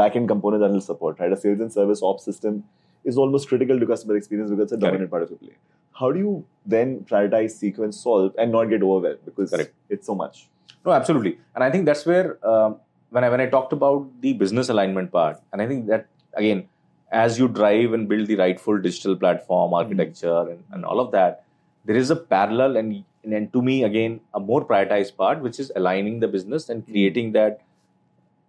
[0.00, 1.32] backend component that will support, right?
[1.36, 2.64] A sales and service ops system
[3.12, 4.92] is almost critical to customer experience because it's a Correct.
[4.92, 5.56] dominant part of the play.
[6.00, 6.34] How do you
[6.74, 9.74] then prioritize, sequence, solve, and not get overwhelmed because Correct.
[9.88, 10.48] it's so much?
[10.86, 12.76] No, absolutely, and I think that's where um,
[13.10, 16.68] when I when I talked about the business alignment part, and I think that again,
[17.10, 19.74] as you drive and build the rightful digital platform hmm.
[19.74, 21.44] architecture and, and all of that,
[21.84, 25.70] there is a parallel and and to me again a more prioritized part, which is
[25.76, 26.92] aligning the business and hmm.
[26.92, 27.60] creating that,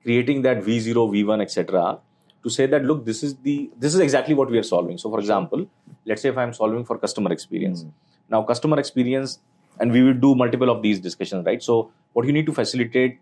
[0.03, 1.99] creating that V0, V1, etc.
[2.43, 4.97] To say that look, this is the this is exactly what we are solving.
[4.97, 5.67] So, for example,
[6.05, 7.89] let's say if I'm solving for customer experience, hmm.
[8.29, 9.39] now customer experience,
[9.79, 11.61] and we will do multiple of these discussions, right?
[11.63, 13.19] So, what you need to facilitate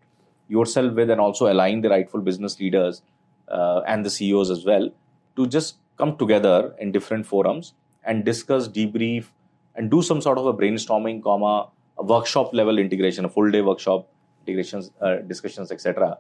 [0.47, 3.03] yourself with and also align the rightful business leaders
[3.49, 4.89] uh, and the CEOs as well
[5.39, 7.73] to just come together in different forums
[8.03, 9.25] and discuss, debrief,
[9.75, 13.61] and do some sort of a brainstorming, comma, a workshop level integration, a full day
[13.61, 14.07] workshop
[14.45, 16.17] integrations, uh, discussions, etc.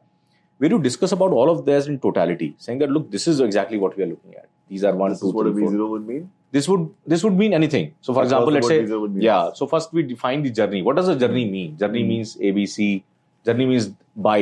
[0.57, 3.77] Where you discuss about all of this in totality, saying that look, this is exactly
[3.77, 4.47] what we are looking at.
[4.69, 5.71] These are one, This two, is what a three, four.
[5.71, 6.29] V0 would mean.
[6.51, 7.93] This would this would mean anything.
[8.01, 9.51] So, for example, let's say V0 would mean yeah.
[9.53, 10.81] So first we define the journey.
[10.81, 11.77] What does a journey mean?
[11.77, 12.09] Journey Hmm.
[12.13, 13.03] means ABC.
[13.45, 14.41] Journey means buy.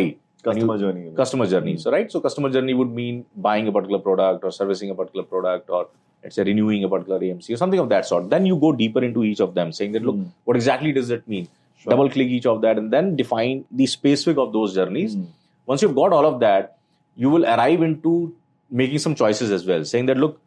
[0.55, 0.99] You- Customer journey.
[1.01, 1.15] you mean.
[1.15, 1.71] customer journey.
[1.73, 1.77] Hmm.
[1.79, 2.11] So, right?
[2.11, 5.87] So, customer journey would mean buying a particular product or servicing a particular product or
[6.23, 8.29] let's say renewing a particular AMC or something of that sort.
[8.29, 10.25] Then you go deeper into each of them, saying that, look, Hmm.
[10.45, 11.47] what exactly does that mean?
[11.77, 11.91] Sure.
[11.91, 15.13] Double click each of that and then define the specific of those journeys.
[15.15, 15.25] Hmm.
[15.65, 16.77] Once you've got all of that,
[17.15, 18.33] you will arrive into
[18.69, 20.39] making some choices as well, saying that, look,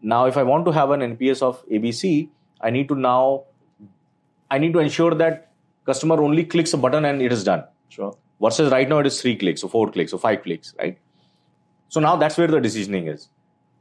[0.00, 2.28] now if I want to have an NPS of ABC,
[2.60, 3.42] I need to now,
[4.50, 5.48] I need to ensure that
[5.86, 8.14] customer only clicks a button and it is done Sure.
[8.42, 10.98] Versus right now it is three clicks or four clicks or five clicks, right?
[11.88, 13.28] So now that's where the decisioning is.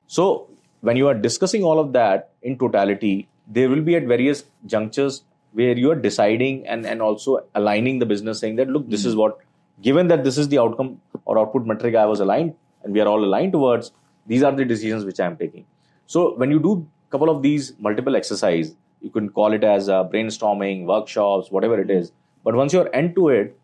[0.08, 0.50] So
[0.82, 5.24] when you are discussing all of that in totality, there will be at various junctures
[5.54, 9.16] where you are deciding and, and also aligning the business, saying that look, this is
[9.16, 9.40] what,
[9.82, 13.08] given that this is the outcome or output metric I was aligned and we are
[13.08, 13.92] all aligned towards,
[14.28, 15.66] these are the decisions which I am taking.
[16.06, 19.90] So when you do a couple of these multiple exercise, you can call it as
[19.90, 22.12] uh, brainstorming, workshops, whatever it is.
[22.44, 23.58] But once you're end to it,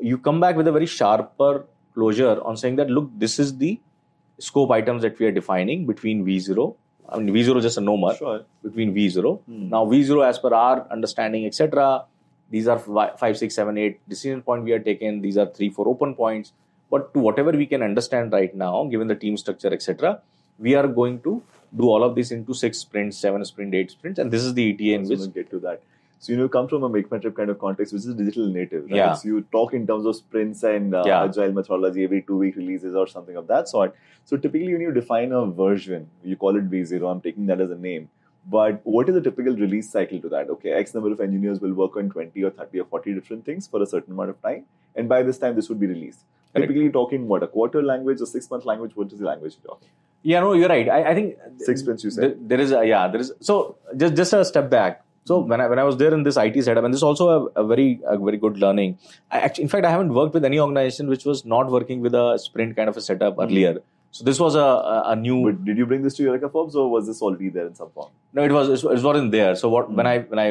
[0.00, 3.80] you come back with a very sharper closure on saying that look, this is the
[4.38, 6.74] scope items that we are defining between V0.
[7.08, 8.44] I mean, V0 is just a number Sure.
[8.62, 9.40] between V0.
[9.42, 9.68] Hmm.
[9.68, 12.04] Now, V0, as per our understanding, etc.,
[12.50, 15.20] these are fi- five, six, seven, eight decision point we are taken.
[15.20, 16.52] These are three, four open points.
[16.90, 20.20] But to whatever we can understand right now, given the team structure, etc.,
[20.58, 21.42] we are going to
[21.76, 24.70] do all of this into six sprints, seven sprint, eight sprints, and this is the
[24.72, 25.82] ETA in which we'll get to that.
[26.18, 28.84] So you know, you come from a MakeMyTrip kind of context, which is digital native.
[28.84, 28.96] Right?
[28.96, 29.12] Yeah.
[29.14, 31.24] So you talk in terms of sprints and uh, Yeah.
[31.24, 33.94] agile methodology, every two week releases or something of that sort.
[34.24, 37.10] So typically, when you define a version, you call it V0.
[37.10, 38.08] I'm taking that as a name.
[38.46, 40.48] But what is the typical release cycle to that?
[40.50, 43.66] Okay, X number of engineers will work on 20 or 30 or 40 different things
[43.66, 46.20] for a certain amount of time, and by this time, this would be released.
[46.52, 46.68] Correct.
[46.68, 48.92] Typically, talking what a quarter language or six month language.
[48.94, 49.88] What is the language you're talking?
[50.22, 50.88] Yeah, no, you're right.
[50.88, 52.22] I, I think Six sprints, you said.
[52.24, 55.02] There, there is a yeah, there is so just just a step back.
[55.24, 57.28] So when I when I was there in this IT setup, and this is also
[57.56, 58.98] a, a very a very good learning.
[59.30, 62.14] I actually, in fact, I haven't worked with any organization which was not working with
[62.14, 63.78] a sprint kind of a setup earlier.
[64.10, 65.38] So this was a a, a new.
[65.46, 67.90] But did you bring this to Eureka Forbes or was this already there in some
[67.90, 68.10] form?
[68.34, 69.54] no, it was it wasn't there.
[69.56, 70.12] So what when Hmm.
[70.12, 70.48] I when I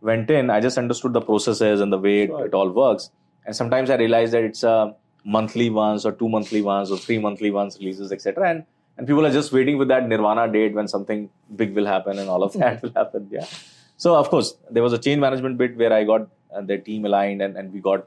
[0.00, 2.46] went in, I just understood the processes and the way it, Sure.
[2.46, 3.10] it all works.
[3.46, 4.94] And sometimes I realized that it's a
[5.24, 8.48] monthly ones or two monthly ones or three monthly ones releases, etc.
[8.50, 8.64] And
[8.96, 11.28] and people are just waiting with that nirvana date when something
[11.62, 13.28] big will happen and all of that will happen.
[13.30, 13.46] Yeah.
[13.96, 17.04] So of course there was a change management bit where I got uh, the team
[17.04, 18.06] aligned and, and we got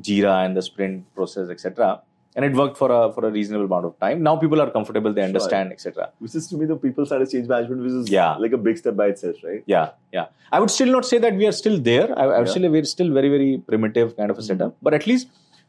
[0.00, 2.00] Jira and the sprint process, etc.
[2.34, 4.22] And it worked for a for a reasonable amount of time.
[4.22, 5.26] Now people are comfortable, they Sure.
[5.28, 6.10] understand, etc.
[6.18, 8.36] Which is to me the people side of change management, which is Yeah.
[8.36, 9.62] like a big step by itself, right?
[9.66, 10.26] Yeah, yeah.
[10.50, 12.06] I would still not say that we are still there.
[12.18, 12.38] I, I would Yeah.
[12.38, 12.50] Mm-hmm.
[12.52, 14.76] still we're still very very primitive kind of a setup.
[14.80, 15.28] But at least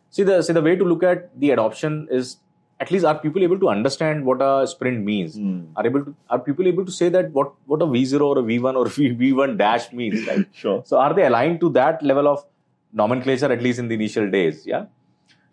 [0.10, 2.38] see the see the way to look at the adoption is
[2.80, 5.36] at least are people able to understand what a sprint means?
[5.36, 5.66] Hmm.
[5.76, 8.40] Are able to are people able to say that what what a V zero or
[8.40, 10.28] a V one or V one dash means?
[10.28, 10.46] Right?
[10.54, 10.82] Sure.
[10.86, 12.46] So are they aligned to that level of
[12.92, 14.66] nomenclature at least in the initial days?
[14.66, 14.86] Yeah.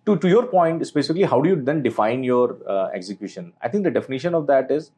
[0.06, 3.52] To to your point specifically, how do you then define your uh, execution?
[3.62, 4.90] I think the definition of that is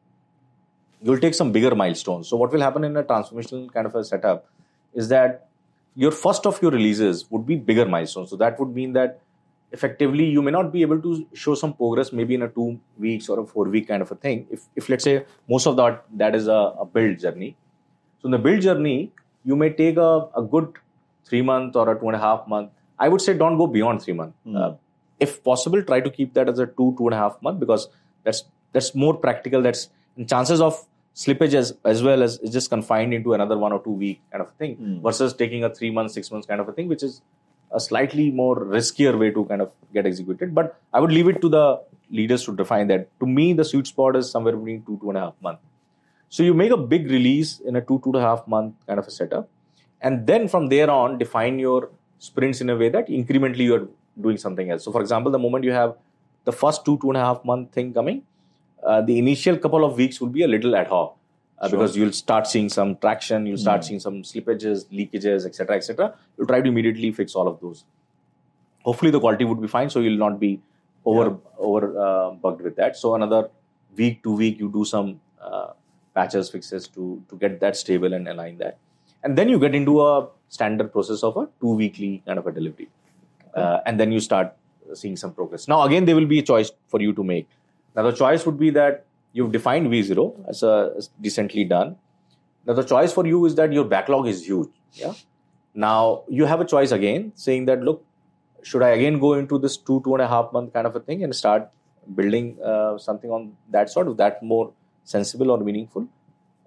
[1.01, 2.27] you'll take some bigger milestones.
[2.27, 4.45] So what will happen in a transformational kind of a setup
[4.93, 5.47] is that
[5.95, 8.29] your first of your releases would be bigger milestones.
[8.29, 9.19] So that would mean that
[9.73, 13.27] effectively you may not be able to show some progress maybe in a two weeks
[13.29, 14.45] or a four week kind of a thing.
[14.51, 17.55] If if let's say most of that that is a, a build journey.
[18.21, 19.11] So in the build journey,
[19.43, 20.73] you may take a, a good
[21.25, 22.69] three month or a two and a half month.
[22.99, 24.37] I would say don't go beyond three months.
[24.45, 24.55] Hmm.
[24.55, 24.71] Uh,
[25.19, 27.87] if possible, try to keep that as a two, two and a half month because
[28.23, 29.61] that's that's more practical.
[29.61, 29.89] That's
[30.29, 30.79] chances of
[31.15, 34.41] slippage as, as well as is just confined into another one or two week kind
[34.41, 35.01] of thing Hmm.
[35.01, 37.21] versus taking a three months, six months kind of a thing, which is
[37.73, 40.53] a slightly more riskier way to kind of get executed.
[40.53, 43.07] But I would leave it to the leaders to define that.
[43.19, 45.63] To me, the sweet spot is somewhere between two, two and a half months.
[46.29, 48.99] So you make a big release in a two, two and a half month kind
[48.99, 49.49] of a setup.
[50.01, 53.87] And then from there on, define your sprints in a way that incrementally you're
[54.19, 54.83] doing something else.
[54.83, 55.95] So for example, the moment you have
[56.43, 58.23] the first two, two and a half month thing coming,
[58.85, 61.17] uh, the initial couple of weeks will be a little ad hoc.
[61.59, 61.79] Uh, Sure.
[61.79, 63.85] because you'll start seeing some traction, you'll start Mm.
[63.85, 66.13] seeing some slippages, leakages, etc., etc.
[66.37, 67.85] You'll try to immediately fix all of those.
[68.83, 70.59] Hopefully, the quality would be fine, so you'll not be
[71.05, 72.97] over over uh, bugged with that.
[72.97, 73.49] So another
[73.95, 75.67] week to week, you do some uh,
[76.13, 78.77] patches fixes to to get that stable and align that,
[79.23, 82.51] and then you get into a standard process of a two weekly kind of a
[82.51, 82.89] delivery,
[83.55, 84.53] uh, and then you start
[84.93, 85.67] seeing some progress.
[85.67, 87.47] Now again, there will be a choice for you to make.
[87.95, 91.95] Now the choice would be that you've defined V0 as a as decently done.
[92.65, 94.69] Now the choice for you is that your backlog is huge.
[94.93, 95.13] Yeah.
[95.73, 98.05] Now you have a choice again, saying that look,
[98.61, 100.99] should I again go into this two two and a half month kind of a
[100.99, 101.69] thing and start
[102.15, 104.71] building uh, something on that sort of that more
[105.03, 106.07] sensible or meaningful,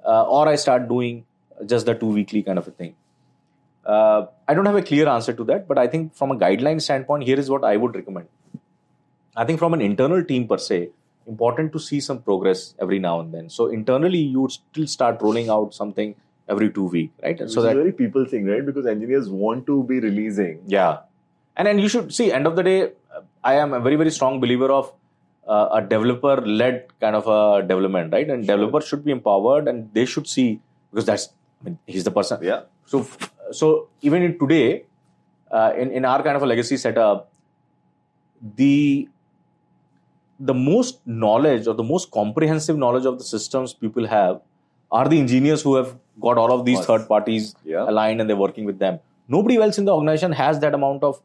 [0.04, 1.24] uh, or I start doing
[1.64, 2.94] just the two weekly kind of a thing.
[3.84, 6.82] Uh, I don't have a clear answer to that, but I think from a guideline
[6.82, 8.28] standpoint, here is what I would recommend.
[9.36, 10.90] I think from an internal team per se,
[11.28, 13.50] important to see some progress every now and then.
[13.50, 16.14] So internally, you would still start rolling out something
[16.48, 17.38] every two week, right?
[17.40, 18.64] Which so is that a very people thing, right?
[18.64, 20.60] Because engineers want to be releasing.
[20.66, 20.98] yeah,
[21.56, 22.32] and then you should see.
[22.32, 22.92] End of the day,
[23.42, 24.92] I am a very very strong believer of
[25.48, 28.28] uh, a developer led kind of a development, right?
[28.28, 28.56] And Sure.
[28.56, 30.60] developers should be empowered, and they should see
[30.90, 31.28] because that's
[31.60, 32.38] I mean, he's the person.
[32.42, 32.62] Yeah.
[32.86, 33.06] So,
[33.50, 34.84] so even in today,
[35.50, 37.30] uh, in in our kind of a legacy setup,
[38.56, 39.08] the
[40.38, 44.40] the most knowledge or the most comprehensive knowledge of the systems people have
[44.92, 47.88] are the engineers who have got all of these third parties Yeah.
[47.88, 49.00] aligned and they're working with them.
[49.28, 51.20] Nobody else in the organization has that amount of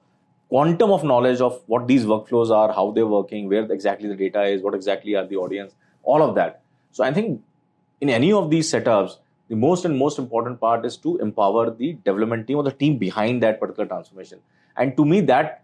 [0.49, 4.43] quantum of knowledge of what these workflows are, how they're working, where exactly the data
[4.43, 6.61] is, what exactly are the audience, all of that.
[6.91, 7.41] So I think
[8.01, 11.93] in any of these setups, the most and most important part is to empower the
[12.05, 14.39] development team or the team behind that particular transformation.
[14.75, 15.60] And to me, that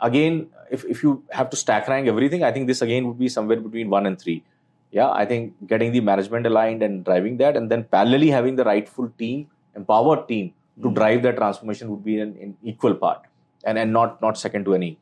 [0.00, 3.28] again, if, if you have to stack rank everything, I think this again would be
[3.28, 4.42] somewhere between one and three.
[4.90, 8.64] Yeah, I think getting the management aligned and driving that, and then parallelly having the
[8.64, 10.94] rightful team, empowered team to Mm.
[10.94, 13.22] drive that transformation would be an, an equal part,
[13.64, 14.96] and and not not second to any.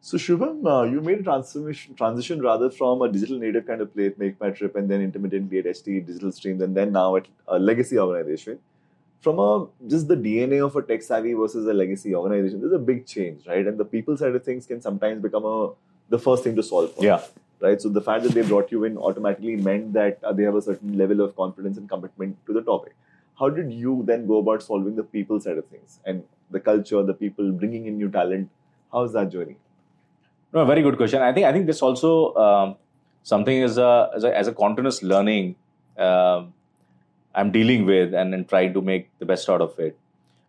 [0.00, 3.92] So Shubham, uh, you made a transformation transition rather from a digital native kind of
[3.94, 7.58] play at MakeMyTrip and then intermittently at HT Digital Streams and then now at a
[7.58, 8.58] legacy organization.
[9.24, 12.78] From a just the DNA of a tech savvy versus a legacy organization, there's a
[12.90, 13.66] big change, right?
[13.66, 15.70] And the people side of things can sometimes become a
[16.10, 17.02] the first thing to solve for.
[17.02, 17.22] Yeah.
[17.60, 17.80] Right.
[17.80, 20.60] So the fact that they brought you in automatically meant that uh, they have a
[20.60, 22.94] certain level of confidence and commitment to the topic.
[23.38, 27.02] How did you then go about solving the people side of things and the culture,
[27.02, 28.50] the people bringing in new talent?
[28.92, 29.56] How's that journey?
[30.52, 31.22] No, very good question.
[31.22, 32.76] I think I think this also um,
[33.22, 35.56] something as a, as a as a continuous learning
[35.96, 36.52] um
[37.34, 39.98] I'm dealing with and, and trying to make the best out of it.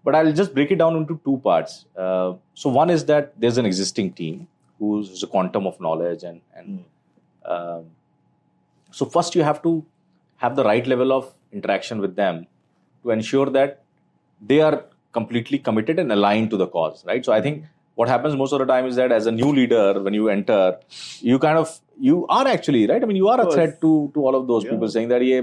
[0.04, 1.86] But I'll just break it down into two parts.
[1.98, 4.48] Uh, so one is that there's an existing team
[4.80, 6.84] who's, a quantum of knowledge and and
[7.46, 7.86] um,
[8.92, 9.86] so first you have to
[10.38, 12.46] have the right level of interaction with them
[13.04, 13.84] to ensure that
[14.42, 17.64] they are completely committed and aligned to the cause right so i think
[17.96, 20.78] what happens most of the time is that as a new leader when you enter
[21.22, 21.70] you kind of
[22.10, 24.66] you are actually right i mean you are a threat to to all of those
[24.66, 24.72] Yeah.
[24.72, 25.38] people saying that ye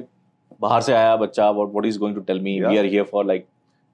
[0.64, 2.54] bahar se aaya bacha what what he's going to tell me?
[2.62, 3.46] We are here for like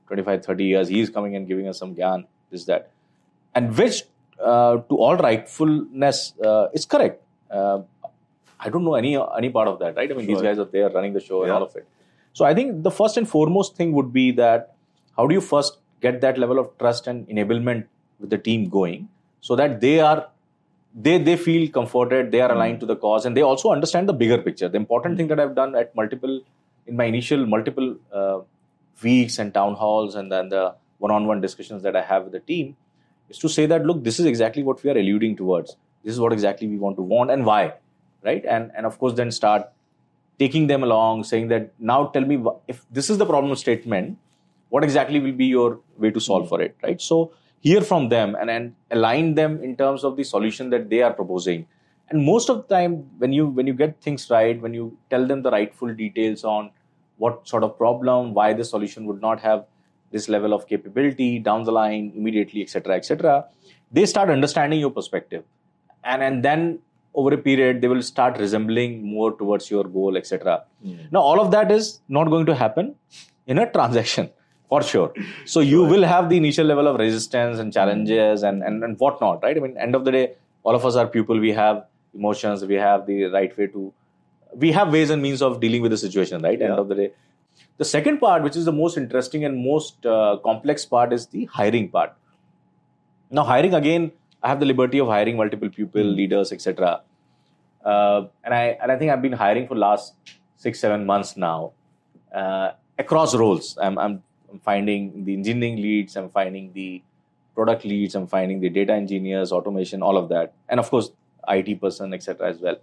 [0.09, 0.89] 25 30 years.
[0.97, 2.91] He's coming and giving us some gyan this that.
[3.55, 4.03] And which
[4.41, 7.23] uh, to all rightfulness uh, is correct.
[7.51, 7.81] Uh,
[8.61, 10.11] I don't know any any part of that, right?
[10.11, 11.87] I mean, these guys are there running the show and all of it.
[12.33, 14.75] So I think the first and foremost thing would be that
[15.17, 17.87] how do you first get that level of trust and enablement
[18.21, 19.09] with the team going,
[19.41, 20.29] so that they are
[20.95, 24.13] they they feel comforted, they are aligned to the cause, and they also understand the
[24.13, 24.69] bigger picture.
[24.69, 26.41] The important thing that I've done at multiple
[26.89, 28.41] in my initial multiple uh,
[29.03, 32.77] weeks and town halls and then the one-on-one discussions that I have with the team
[33.29, 35.77] is to say that look, this is exactly what we are alluding towards.
[36.05, 37.75] This is what exactly we want to want and why,
[38.25, 38.45] right?
[38.45, 39.69] And and of course then start
[40.39, 44.19] taking them along, saying that now tell me if this is the problem statement,
[44.69, 47.01] what exactly will be your way to solve for it, right?
[47.01, 51.03] So hear from them and, and align them in terms of the solution that they
[51.03, 51.67] are proposing.
[52.11, 55.27] And most of the time, when you when you get things right, when you tell
[55.27, 56.71] them the rightful details on
[57.19, 59.65] what sort of problem, why the solution would not have
[60.11, 63.45] this level of capability down the line immediately, etc., etc.,
[63.93, 65.45] they start understanding your perspective,
[66.05, 66.79] and and then
[67.15, 70.65] over a period they will start resembling more towards your goal, etc.
[70.83, 70.97] Hmm.
[71.11, 72.95] Now, all of that is not going to happen
[73.47, 74.31] in a transaction
[74.69, 75.13] for sure.
[75.45, 79.43] So you will have the initial level of resistance and challenges and, and, and whatnot,
[79.43, 79.57] right?
[79.57, 81.39] I mean, end of the day, all of us are people.
[81.39, 82.65] We have emotions.
[82.65, 83.93] We have the right way to,
[84.55, 86.61] we have ways and means of dealing with the situation, right?
[86.61, 87.13] End of the day.
[87.77, 91.45] The second part, which is the most interesting and most uh, complex part, is the
[91.47, 92.15] hiring part.
[93.31, 97.03] Now, hiring again, I have the liberty of hiring multiple people, leaders, etc.
[97.85, 100.15] Uh, and I and I think I've been hiring for last
[100.57, 101.73] six seven months now
[102.35, 103.77] uh, across roles.
[103.81, 106.17] I'm, I'm I'm finding the engineering leads.
[106.17, 107.03] I'm finding the
[107.55, 108.15] product leads.
[108.15, 111.11] I'm finding the data engineers, automation, all of that, and of course
[111.49, 112.49] IT person, etc.
[112.49, 112.77] as well.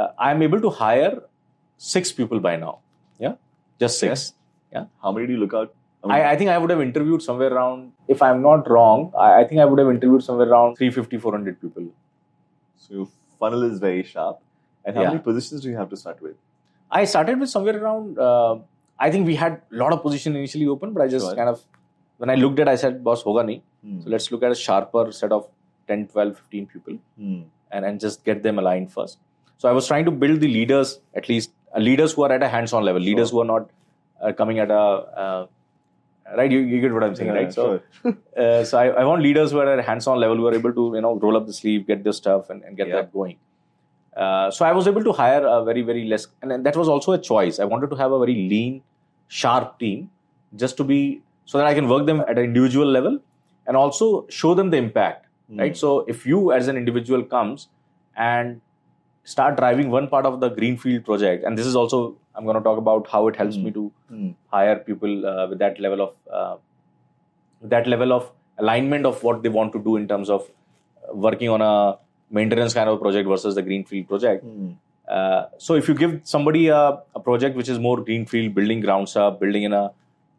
[0.00, 1.12] Uh, I'm able to hire
[1.76, 2.78] six people by now.
[3.18, 3.34] Yeah,
[3.84, 4.32] just six.
[4.72, 4.86] Yeah.
[5.02, 5.74] How many do you look out?
[6.04, 9.44] I, I, think I would have interviewed somewhere around, if I'm not wrong, I, I,
[9.44, 11.88] think I would have interviewed somewhere around 350, 400 people.
[12.78, 14.38] So your funnel is very sharp.
[14.84, 15.08] And how yeah.
[15.08, 16.36] many positions do you have to start with?
[16.90, 18.56] I started with somewhere around, uh,
[18.98, 21.36] I think we had a lot of positions initially open, but I just sure.
[21.36, 21.62] kind of,
[22.16, 23.60] when I looked at I said, boss, hoga nahi.
[23.84, 24.00] Hmm.
[24.02, 25.48] So let's look at a sharper set of
[25.88, 27.42] 10, 12, 15 people hmm.
[27.70, 29.18] and, and just get them aligned first.
[29.60, 32.42] So I was trying to build the leaders, at least uh, leaders who are at
[32.42, 33.44] a hands-on level, leaders sure.
[33.44, 33.70] who are not
[34.22, 34.82] uh, coming at a
[35.24, 35.46] uh,
[36.34, 36.50] right?
[36.50, 37.52] You, you get what I'm saying, yeah, right?
[37.52, 37.82] So,
[38.36, 40.72] uh, so I, I, want leaders who are at a hands-on level who are able
[40.72, 42.96] to you know roll up the sleeve, get their stuff, and, and get yeah.
[42.96, 43.36] that going.
[44.16, 47.12] Uh, so I was able to hire a very very less, and that was also
[47.12, 47.58] a choice.
[47.58, 48.82] I wanted to have a very lean,
[49.28, 50.08] sharp team,
[50.56, 53.20] just to be so that I can work them at an individual level,
[53.66, 55.60] and also show them the impact, mm.
[55.60, 55.76] right?
[55.76, 57.68] So if you as an individual comes
[58.16, 58.62] and
[59.24, 62.62] start driving one part of the greenfield project, and this is also I'm going to
[62.62, 63.64] talk about how it helps mm.
[63.64, 64.34] me to mm.
[64.48, 66.56] hire people uh, with that level of uh,
[67.62, 70.48] that level of alignment of what they want to do in terms of
[71.12, 71.98] working on a
[72.30, 74.44] maintenance kind of project versus the greenfield project.
[74.44, 74.76] Mm.
[75.08, 79.16] Uh, so if you give somebody a, a, project which is more greenfield, building grounds
[79.16, 79.90] up, building in a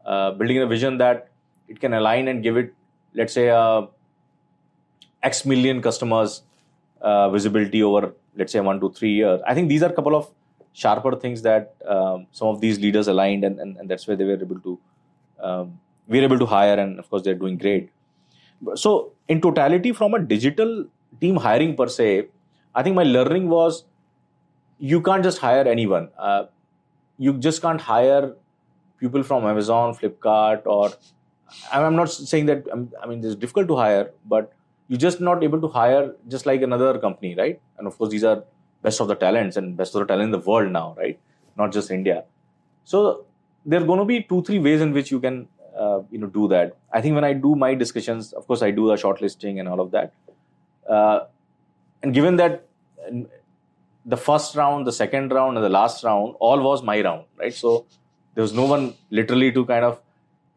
[0.06, 1.28] uh, building in a vision that
[1.68, 2.74] it can align and give it,
[3.14, 3.88] let's say, a
[5.22, 6.42] X million customers
[7.02, 9.42] uh, visibility over, let's say, one to three years.
[9.48, 10.30] I think these are a couple of
[10.74, 14.24] sharper things that um, some of these leaders aligned, and, and, and, that's where they
[14.24, 14.80] were able to
[15.42, 17.90] um, we were able to hire, and of course they're doing great.
[18.76, 20.86] So in totality, from a digital
[21.20, 22.28] team hiring per se,
[22.74, 23.86] I think my learning was
[24.80, 26.10] you can't just hire anyone.
[26.18, 26.46] Uh,
[27.18, 28.34] you just can't hire
[29.00, 30.92] people from Amazon, Flipkart, or
[31.72, 32.66] I'm not saying that
[33.02, 34.54] I mean it's difficult to hire, but
[34.92, 37.62] you're just not able to hire just like another company, right?
[37.78, 38.44] And of course, these are
[38.82, 41.18] best of the talents and best of the talent in the world now, right?
[41.58, 42.26] Not just India.
[42.84, 43.24] So
[43.66, 45.48] there are going to be two, three ways in which you can,
[45.80, 46.76] uh, you know, do that.
[46.92, 49.80] I think when I do my discussions, of course, I do the shortlisting and all
[49.80, 50.12] of that.
[50.90, 51.22] Uh,
[52.04, 52.68] and given that
[54.06, 57.54] the first round, the second round, and the last round all was my round, right?
[57.54, 57.86] So
[58.36, 60.02] there was no one literally to kind of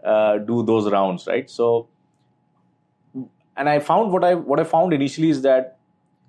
[0.05, 1.49] uh, do those rounds, right?
[1.49, 1.87] So,
[3.58, 5.78] and I found what I what I found initially is that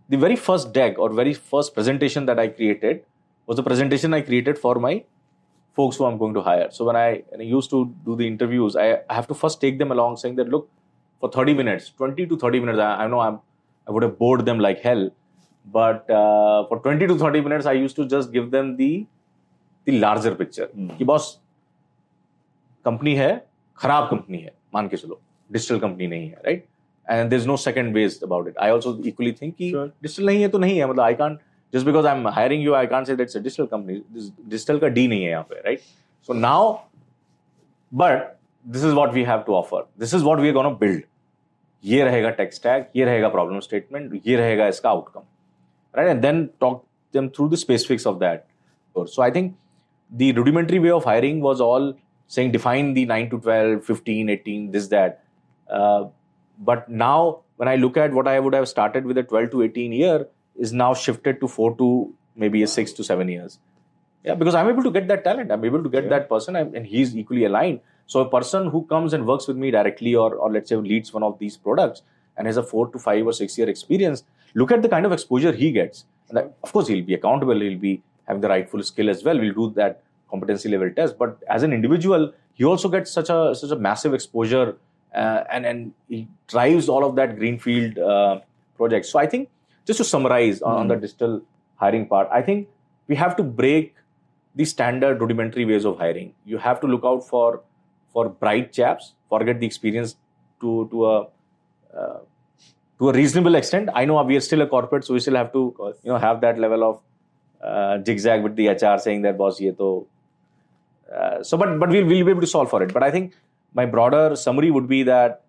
[0.08, 3.04] the very first deck or very first presentation that I created
[3.46, 5.04] was the presentation I created for my
[5.74, 6.68] folks who I'm going to hire.
[6.70, 9.60] So when I, when I used to do the interviews, I, I, have to first
[9.60, 10.68] take them along saying that, look,
[11.20, 13.38] for 30 minutes, 20 to 30 minutes, I, I know I'm,
[13.86, 15.10] I would have bored them like hell.
[15.64, 19.06] But uh, for 20 to 30 minutes, I used to just give them the
[19.86, 20.68] the larger picture.
[20.76, 20.96] Mm.
[20.96, 21.26] कि boss
[22.84, 23.30] company है
[23.82, 25.20] खराब company है मान के चलो
[25.52, 26.64] digital company नहीं है right
[27.08, 28.56] and there's no second ways about it.
[28.58, 29.88] I also equally think कि sure.
[30.02, 31.38] digital नहीं है तो नहीं है मतलब I can't
[31.72, 34.02] just because I'm hiring you I can't say that's a digital company.
[34.14, 35.80] This digital का D नहीं है यहाँ पे right?
[36.22, 36.82] So now,
[37.92, 39.86] but this is what we have to offer.
[39.96, 41.02] This is what we are going to build.
[41.84, 45.24] ये रहेगा tech stack, ये रहेगा problem statement, ये रहेगा इसका outcome,
[45.96, 46.08] right?
[46.08, 48.46] And then talk them through the specifics of that.
[49.06, 49.56] So I think
[50.10, 51.94] the rudimentary way of hiring was all
[52.26, 55.24] saying define the 9 to 12, 15, 18, this, that.
[55.68, 56.04] Uh,
[56.59, 59.63] but now, when I look at what I would have started with a 12 to
[59.63, 60.27] 18 year,
[60.57, 63.59] is now shifted to four to maybe a six to seven years.
[64.23, 65.51] Yeah, because I'm able to get that talent.
[65.51, 66.09] I'm able to get yeah.
[66.09, 67.81] that person, and he's equally aligned.
[68.07, 71.13] So a person who comes and works with me directly, or or let's say leads
[71.13, 72.01] one of these products,
[72.37, 75.11] and has a four to five or six year experience, look at the kind of
[75.11, 76.05] exposure he gets.
[76.29, 77.59] And that, of course, he'll be accountable.
[77.59, 79.39] He'll be having the rightful skill as well.
[79.39, 81.17] We'll do that competency level test.
[81.17, 84.77] But as an individual, he also gets such a such a massive exposure
[85.15, 88.39] and and he drives all of that greenfield uh,
[88.77, 89.05] project.
[89.05, 89.49] So I think
[89.85, 90.77] just to summarize mm-hmm.
[90.77, 91.41] on, the digital
[91.77, 92.67] hiring part, I think
[93.07, 93.95] we have to break
[94.55, 96.33] the standard rudimentary ways of hiring.
[96.45, 97.61] You have to look out for
[98.11, 99.13] for bright chaps.
[99.29, 100.15] Forget the experience
[100.61, 101.21] to to a
[101.95, 102.19] uh,
[102.99, 103.89] to a reasonable extent.
[103.93, 106.41] I know we are still a corporate, so we still have to you know have
[106.41, 107.01] that level of
[107.61, 110.07] uh, zigzag with the HR saying that boss ye to.
[111.13, 112.93] Uh, so, but but we'll, we'll be able to solve for it.
[112.93, 113.33] But I think
[113.75, 115.43] my broader summary would be that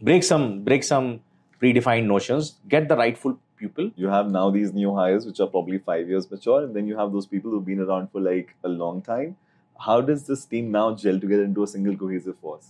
[0.00, 1.20] break some break some
[1.62, 3.90] predefined notions, get the rightful people.
[3.96, 6.96] You have now these new hires which are probably five years mature, and then you
[6.98, 9.36] have those people who've been around for like a long time.
[9.86, 12.68] How does this team now gel together into a single cohesive force?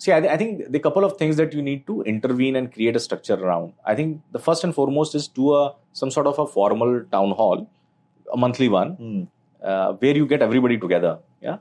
[0.00, 2.72] See, I, th- I think the couple of things that you need to intervene and
[2.72, 3.72] create a structure around.
[3.84, 7.32] I think the first and foremost is do a some sort of a formal town
[7.32, 7.68] hall
[8.32, 9.22] a monthly one Hmm.
[9.62, 11.18] uh, where you get everybody together.
[11.40, 11.58] Yeah.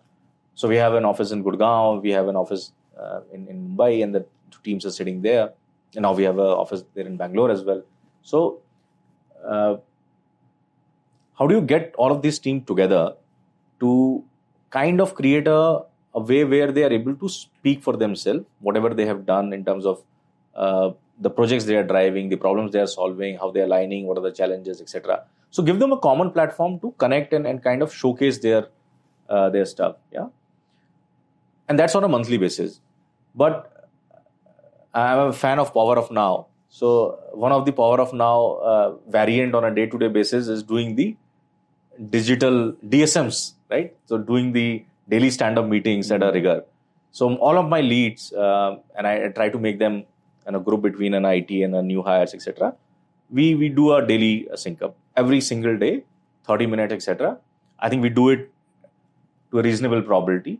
[0.57, 4.03] So we have an office in Gurgaon, we have an office uh, in, in Mumbai,
[4.03, 5.51] and the two teams are sitting there.
[5.93, 7.83] And now we have an office there in Bangalore as well.
[8.23, 8.61] So,
[9.47, 9.75] uh,
[11.37, 13.13] how do you get all of these teams together
[13.81, 14.23] to
[14.71, 15.83] kind of create a,
[16.15, 19.63] a way where they are able to speak for themselves, whatever they have done in
[19.63, 20.03] terms of
[20.55, 20.89] uh,
[21.19, 24.17] the projects they are driving, the problems they are solving, how they are aligning, what
[24.17, 25.23] are the challenges, etc.
[25.51, 28.69] So give them a common platform to connect and, and kind of showcase their
[29.29, 29.97] uh, their stuff.
[30.11, 30.27] Yeah,
[31.67, 32.79] and that's on a monthly basis.
[33.35, 33.89] But
[34.93, 36.47] I'm a fan of Power of Now.
[36.69, 40.95] So one of the Power of Now uh, variant on a day-to-day basis is doing
[40.95, 41.15] the
[42.09, 43.95] digital DSMs, right?
[44.05, 46.63] So doing the daily stand-up meetings at a rigor.
[47.11, 50.05] So all of my leads, uh, and I, I try to make them
[50.47, 52.73] in a group between an IT and a new hires, etc.
[53.29, 56.03] We we do a daily uh, sync up every single day,
[56.45, 57.37] 30 minutes, etc.
[57.79, 58.51] I think we do it
[59.51, 60.59] to a reasonable probability.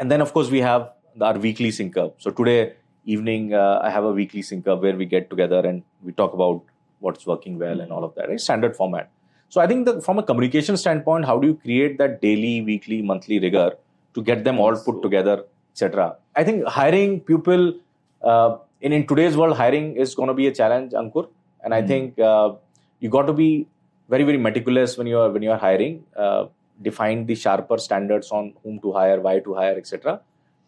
[0.00, 0.90] And then of course we have
[1.20, 2.14] our weekly sync up.
[2.18, 2.72] So today
[3.04, 6.32] evening uh, I have a weekly sync up where we get together and we talk
[6.32, 6.62] about
[7.00, 8.28] what's working well and all of that.
[8.30, 8.40] Right?
[8.40, 9.10] Standard format.
[9.50, 13.02] So I think that from a communication standpoint, how do you create that daily, weekly,
[13.02, 13.72] monthly rigor
[14.14, 16.16] to get them all put together, etc.
[16.34, 17.74] I think hiring people
[18.22, 21.28] uh, in in today's world, hiring is going to be a challenge, Ankur,
[21.62, 22.52] and I think uh,
[23.00, 23.66] you got to be
[24.08, 26.04] very very meticulous when you are when you are hiring.
[26.16, 26.46] Uh,
[26.82, 30.20] define the sharper standards on whom to hire, why to hire, etc.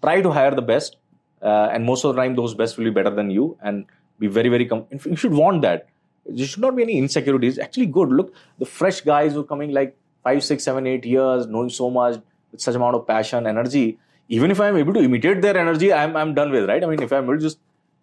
[0.02, 0.96] Try to hire the best,
[1.40, 3.86] uh, and most of the time those best will be better than you, and
[4.18, 4.66] be very very.
[4.66, 5.88] Com- you should want that.
[6.26, 7.58] There should not be any insecurities.
[7.58, 8.10] Actually, good.
[8.10, 11.90] Look, the fresh guys who are coming like five, six, seven, eight years, knowing so
[11.90, 13.98] much with such amount of passion, energy.
[14.28, 16.82] Even if I'm able to imitate their energy, I'm I'm done with, right?
[16.82, 17.58] I mean, if I'm able to just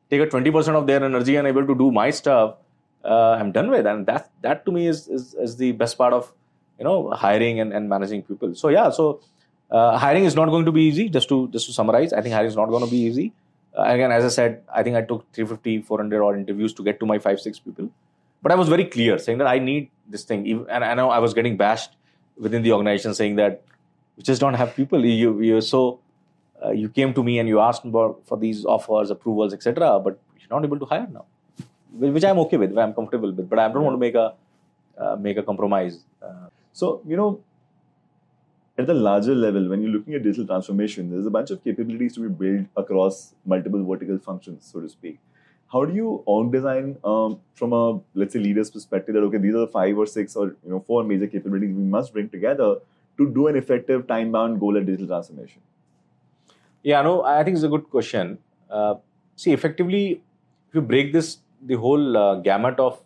[0.09, 2.55] take a 20% of their energy and able to do my stuff,
[3.03, 3.85] uh, I'm done with.
[3.85, 6.31] And that that to me is, is is the best part of
[6.79, 8.55] you know hiring and, and managing people.
[8.55, 9.21] So yeah, so
[9.69, 11.09] uh, hiring is not going to be easy.
[11.09, 13.33] Just to just to summarize, I think hiring is not going to be easy.
[13.77, 16.99] Uh, again, as I said, I think I took 350, 400 odd interviews to get
[17.01, 17.89] to my five, six people.
[18.41, 20.65] But I was very clear, saying that I need this thing.
[20.69, 21.91] And I know I was getting bashed
[22.37, 23.61] within the organization, saying that
[24.17, 25.05] we just don't have people.
[25.05, 25.99] You you're so
[26.65, 29.99] uh, you came to me and you asked about for these offers, approvals, etc.
[29.99, 31.25] But you're not able to hire now,
[31.91, 33.49] Wh- which I'm okay with, I'm comfortable with.
[33.49, 34.33] But I don't want to make a
[34.97, 35.99] uh, make a compromise.
[36.79, 37.41] So, you know,
[38.77, 42.13] at the larger level, when you're looking at digital transformation, there's a bunch of capabilities
[42.15, 45.19] to be built across multiple vertical functions, so to speak.
[45.73, 49.53] How do you org design um, from a let's say leader's perspective that okay, these
[49.55, 52.69] are the five or six or you know four major capabilities we must bring together
[53.17, 55.61] to do an effective time-bound goal at digital transformation?
[56.81, 58.37] Yeah, no, I think it's a good question.
[58.69, 58.95] Uh,
[59.35, 60.21] see, effectively,
[60.69, 63.01] if you break this, the whole uh, gamut of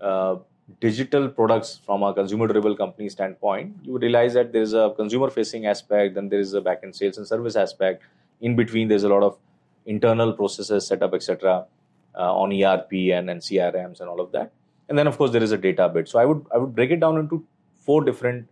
[0.00, 0.36] uh,
[0.80, 4.92] digital products from a consumer durable company standpoint, you would realize that there is a
[4.96, 8.02] consumer facing aspect, then there is a back end sales and service aspect.
[8.40, 9.38] In between, there's a lot of
[9.86, 11.66] internal processes set up, etc.,
[12.14, 14.52] uh, on ERP and, and CRMs and all of that.
[14.88, 16.08] And then, of course, there is a data bit.
[16.08, 17.44] So I would I would break it down into
[17.74, 18.48] four different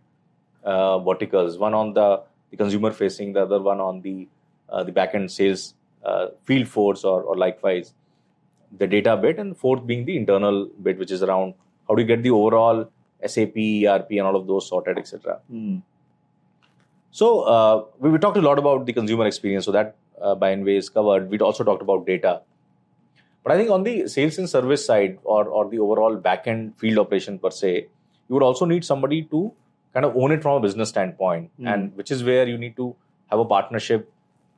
[0.63, 1.57] uh, verticals.
[1.57, 4.27] One on the, the consumer facing, the other one on the
[4.69, 7.93] uh, the back end sales uh, field force or, or likewise
[8.77, 11.53] the data bit, and fourth being the internal bit, which is around
[11.87, 12.89] how do you get the overall
[13.25, 15.39] SAP, ERP, and all of those sorted, etc.
[15.49, 15.77] Hmm.
[17.11, 20.49] So uh, we, we talked a lot about the consumer experience, so that uh, by
[20.51, 21.29] and way is covered.
[21.29, 22.41] We also talked about data,
[23.43, 26.77] but I think on the sales and service side, or or the overall back end
[26.77, 27.87] field operation per se,
[28.27, 29.51] you would also need somebody to
[29.93, 31.67] kind of own it from a business standpoint, Hmm.
[31.67, 32.95] and which is where you need to
[33.31, 34.11] have a partnership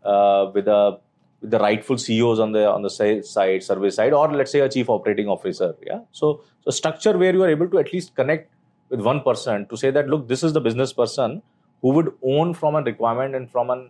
[0.03, 0.99] uh, with a
[1.41, 4.59] with the rightful CEOs on the on the sales side, service side, or let's say
[4.59, 5.75] a chief operating officer.
[5.85, 8.49] Yeah, so so structure where you are able to at least connect
[8.89, 11.41] with one person to say that look, this is the business person
[11.81, 13.89] who would own from a requirement and from an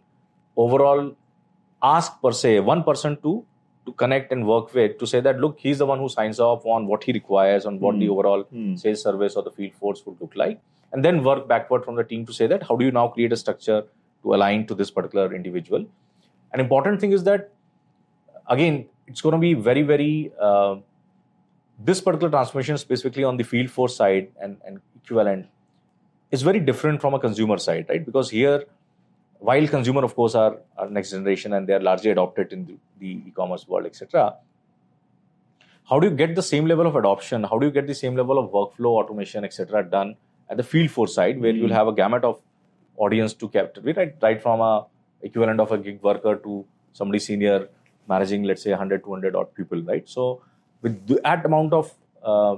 [0.56, 1.14] overall
[1.84, 3.44] ask per se one person to
[3.86, 6.66] to connect and work with to say that look he's the one who signs off
[6.66, 8.12] on what he requires on what the Hmm.
[8.14, 8.76] overall Hmm.
[8.76, 10.60] sales service or the field force would look like
[10.94, 13.34] and then work backward from the team to say that how do you now create
[13.38, 13.80] a structure
[14.24, 15.86] to align to this particular individual
[16.54, 17.50] an important thing is that
[18.58, 20.76] again it's going to be very very uh,
[21.80, 25.48] this particular transformation specifically on the field force side and, and equivalent
[26.32, 28.06] is very different from a consumer side right?
[28.06, 28.66] Because here
[29.40, 32.78] while consumer of course are, are next generation and they are largely adopted in the,
[33.00, 34.36] the e-commerce world etc
[35.90, 37.44] how do you get the same level of adoption?
[37.44, 40.16] How do you get the same level of workflow automation etc done
[40.48, 41.80] at the field force side where you'll hmm.
[41.82, 42.40] have a gamut of
[42.98, 44.16] audience to capture right?
[44.22, 44.86] Right from a
[45.24, 46.64] equivalent of a gig worker to
[46.94, 47.70] somebody senior
[48.08, 50.08] managing let's say 100 200 odd people right?
[50.08, 50.44] So
[50.82, 52.56] with that amount of uh,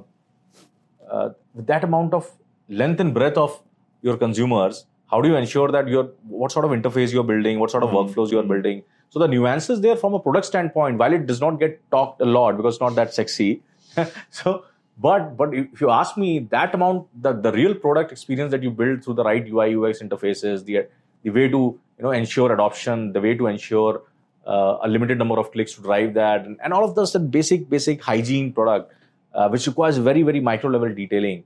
[1.09, 2.29] uh, with that amount of
[2.69, 3.61] length and breadth of
[4.01, 7.69] your consumers, how do you ensure that you're what sort of interface you're building, what
[7.71, 7.97] sort of Mhm.
[7.99, 8.47] workflows you're Mhm.
[8.53, 8.83] building?
[9.09, 12.25] So the nuances there from a product standpoint, while it does not get talked a
[12.25, 13.61] lot because it's not that sexy.
[14.29, 14.63] so,
[14.97, 18.71] but but if you ask me, that amount, the, the real product experience that you
[18.71, 20.85] build through the right UI UX interfaces, the
[21.23, 21.57] the way to
[21.97, 24.01] you know ensure adoption, the way to ensure
[24.47, 27.31] uh, a limited number of clicks to drive that, and, and all of those that
[27.31, 28.93] basic basic hygiene product,
[29.33, 31.43] uh, which requires very very micro level detailing.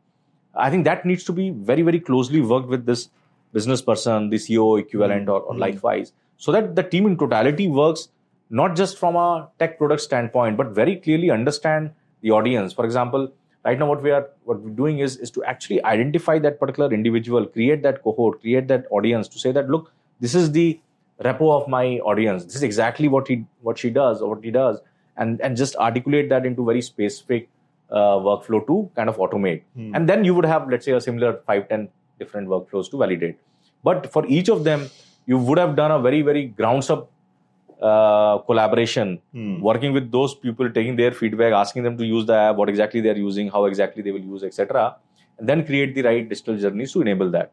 [0.56, 3.10] I think that needs to be very very closely worked with this
[3.54, 5.60] business person, the CEO equivalent, or, or Mhm.
[5.60, 8.10] likewise, so that the team in totality works
[8.50, 11.92] not just from a tech product standpoint, but very clearly understand
[12.22, 12.74] the audience.
[12.74, 13.32] For example,
[13.66, 16.94] right now what we are what we're doing is is to actually identify that particular
[16.94, 20.80] individual, create that cohort, create that audience to say that look, this is the
[21.24, 22.46] repo of my audience.
[22.46, 24.80] This is exactly what he what she does or what he does,
[25.18, 27.50] and and just articulate that into very specific
[27.90, 29.64] uh, workflow to kind of automate.
[29.76, 29.96] Hmm.
[29.96, 31.90] And then you would have let's say a similar five ten
[32.20, 33.38] different workflows to validate.
[33.84, 34.90] But for each of them,
[35.26, 37.10] you would have done a very very grounds up
[37.82, 39.62] uh, collaboration Hmm.
[39.62, 43.02] working with those people, taking their feedback, asking them to use the app, what exactly
[43.02, 44.96] they are using, how exactly they will use, etc.,
[45.38, 47.52] and then create the right digital journeys to enable that.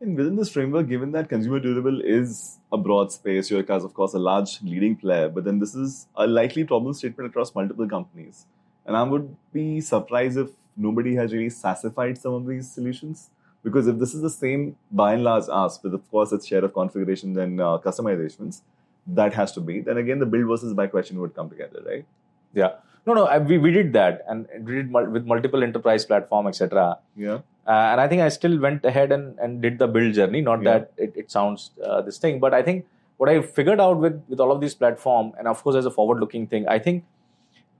[0.00, 3.94] And within this framework, given that consumer durable is a broad space, Eureka is of
[3.94, 7.88] course a large leading player, but then this is a likely problem statement across multiple
[7.88, 8.46] companies.
[8.86, 13.30] And I would be surprised if nobody has really sassified some of these solutions.
[13.64, 16.64] Because if this is the same by and large ask, with of course its share
[16.64, 18.62] of configurations and uh, customizations,
[19.08, 22.06] that has to be, then again the build versus buy question would come together, right?
[22.54, 22.74] Yeah.
[23.04, 26.46] No, no, I, we, we did that and we did mul- with multiple enterprise platform,
[26.46, 26.98] etc.
[27.16, 27.38] Yeah.
[27.68, 30.40] Uh, and I think I still went ahead and, and did the build journey.
[30.40, 30.70] Not Yeah.
[30.72, 32.86] that it, it sounds uh, this thing, but I think
[33.18, 35.90] what I figured out with, with all of these platform, and of course as a
[35.90, 37.04] forward looking thing, I think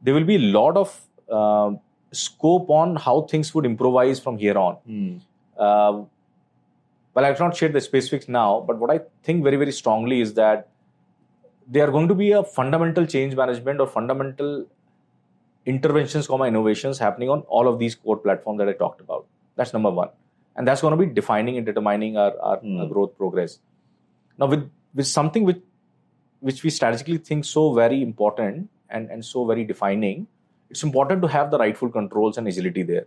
[0.03, 1.71] there will be a lot of uh,
[2.13, 4.77] scope on how things would improvise from here on.
[5.59, 6.03] Uh,
[7.15, 10.35] well, I cannot share the specifics now, but what I think very, very strongly is
[10.35, 10.69] that
[11.67, 14.67] there are going to be a fundamental change management or fundamental
[15.67, 19.27] interventions, comma innovations happening on all of these core platforms that I talked about.
[19.59, 20.11] That's number one,
[20.55, 23.59] and that's going to be defining and determining our, our, our growth progress.
[24.39, 25.63] Now, with with something which
[26.49, 30.27] which we strategically think so very important and and so very defining,
[30.71, 33.07] it's important to have the rightful controls and agility there.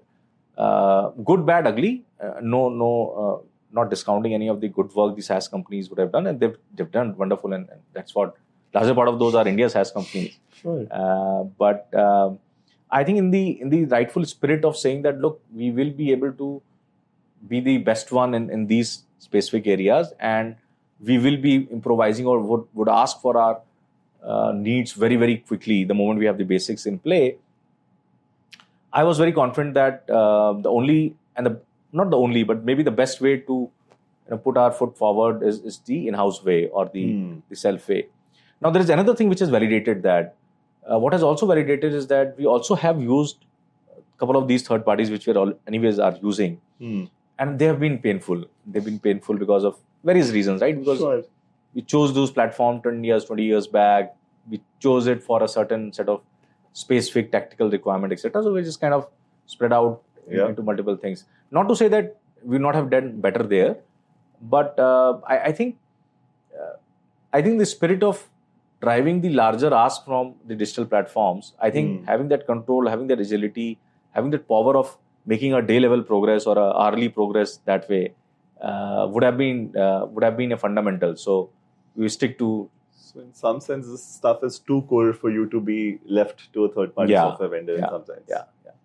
[0.57, 2.03] Uh, good, bad, ugly.
[2.21, 2.91] Uh, no, no,
[3.23, 3.37] uh,
[3.79, 6.57] not discounting any of the good work these SaaS companies would have done, and they've
[6.75, 8.35] they've done wonderful, and, and that's what
[8.73, 10.39] larger part of those are India's SaaS companies.
[10.61, 10.85] Sure.
[10.91, 12.39] Uh, but um
[12.91, 16.11] I think in the in the rightful spirit of saying that look, we will be
[16.11, 16.61] able to
[17.47, 20.55] be the best one in, in these specific areas, and
[20.99, 23.61] we will be improvising or would, would ask for our
[24.23, 27.37] uh, needs very very quickly the moment we have the basics in play.
[28.93, 31.61] I was very confident that uh, the only and the
[31.93, 33.71] not the only, but maybe the best way to you
[34.29, 37.39] know, put our foot forward is, is the in-house way or the Hmm.
[37.49, 38.07] the self way.
[38.61, 40.35] Now there is another thing which has validated that.
[40.91, 43.45] Uh, what has also validated is that we also have used
[43.97, 47.03] a couple of these third parties which we are all, anyways are using, Hmm.
[47.39, 48.43] and they have been painful.
[48.67, 50.77] They've been painful because of various reasons, right?
[50.77, 51.21] Because Sure.
[51.73, 54.15] we chose those platforms 10 years 20 years back
[54.53, 56.21] we chose it for a certain set of
[56.79, 59.07] specific tactical requirement etc so we just kind of
[59.45, 60.01] spread out
[60.37, 60.49] Yeah.
[60.49, 61.23] into multiple things
[61.57, 62.09] not to say that
[62.43, 63.71] we not have done better there
[64.55, 65.77] but uh, I, I think
[66.59, 66.73] uh,
[67.39, 68.21] i think the spirit of
[68.85, 72.05] driving the larger ask from the digital platforms i think Hmm.
[72.11, 73.69] having that control having that agility
[74.17, 74.97] having that power of
[75.33, 78.03] making a day level progress or a hourly progress that way
[78.69, 81.11] uh, would have been uh, would have been a fundamental.
[81.25, 81.33] So
[81.95, 82.47] we stick to
[83.13, 85.77] So in some sense, this stuff is too core for you to be
[86.17, 87.23] left to a third party Yeah.
[87.29, 88.27] software vendor in some sense.
[88.33, 88.75] yeah, yeah.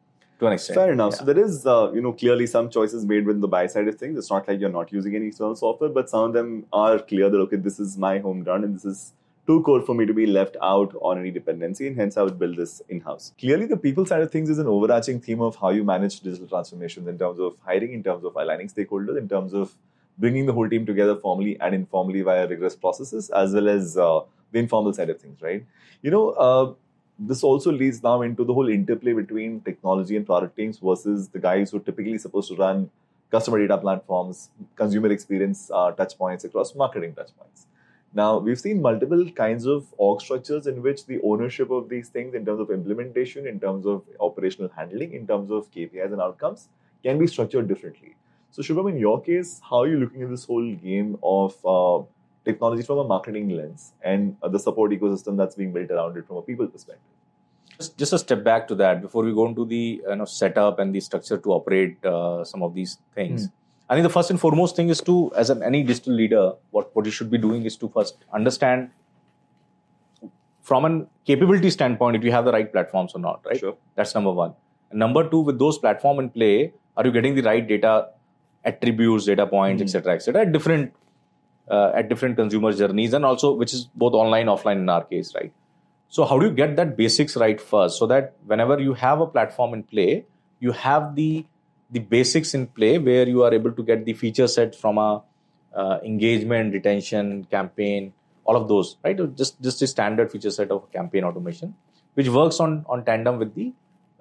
[0.40, 0.78] to an extent.
[0.78, 1.12] Fair enough.
[1.12, 1.18] Yeah.
[1.20, 3.96] So there is, uh, you know, clearly some choices made with the buy side of
[4.04, 4.18] things.
[4.22, 6.50] It's not like you're not using any external software, but some of them
[6.84, 9.04] are clear that okay, this is my home ground and this is
[9.46, 12.38] too core for me to be left out on any dependency, and hence I would
[12.38, 13.32] build this in house.
[13.38, 16.48] Clearly, the people side of things is an overarching theme of how you manage digital
[16.48, 19.74] transformations in terms of hiring, in terms of aligning stakeholders, in terms of
[20.18, 24.20] bringing the whole team together formally and informally via rigorous processes, as well as uh,
[24.52, 25.64] the informal side of things, right?
[26.02, 26.72] You know, uh,
[27.18, 31.38] this also leads now into the whole interplay between technology and product teams versus the
[31.38, 32.90] guys who are typically supposed to run
[33.30, 37.66] customer data platforms, consumer experience uh, touch points across marketing touch points.
[38.16, 42.34] Now, we've seen multiple kinds of org structures in which the ownership of these things,
[42.34, 46.68] in terms of implementation, in terms of operational handling, in terms of KPIs and outcomes,
[47.02, 48.16] can be structured differently.
[48.52, 52.06] So, Shubham, in your case, how are you looking at this whole game of uh,
[52.46, 56.26] technology from a marketing lens and uh, the support ecosystem that's being built around it
[56.26, 57.12] from a people perspective?
[57.76, 60.78] Just, just a step back to that before we go into the you know setup
[60.78, 63.44] and the structure to operate uh, some of these things.
[63.44, 63.65] Hmm.
[63.88, 66.94] I think the first and foremost thing is to, as an, any digital leader, what
[66.96, 68.90] what you should be doing is to first understand
[70.62, 73.44] from a capability standpoint if you have the right platforms or not.
[73.46, 73.58] Right.
[73.58, 73.76] Sure.
[73.94, 74.54] That's number one.
[74.90, 78.08] And number two, with those platform in play, are you getting the right data
[78.64, 80.42] attributes, data points, etc., etc.
[80.42, 80.92] at different
[81.70, 85.34] uh, at different consumer journeys, and also which is both online, offline in our case,
[85.34, 85.52] right?
[86.08, 89.26] So how do you get that basics right first, so that whenever you have a
[89.26, 90.24] platform in play,
[90.60, 91.44] you have the
[91.90, 95.22] the basics in play where you are able to get the feature set from a
[95.74, 98.12] uh, engagement, retention, campaign,
[98.44, 99.18] all of those, right?
[99.36, 101.74] Just just a standard feature set of campaign automation,
[102.14, 103.72] which works on on tandem with the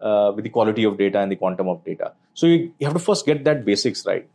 [0.01, 2.13] uh, with the quality of data and the quantum of data.
[2.34, 4.28] So you, you have to first get that basics right.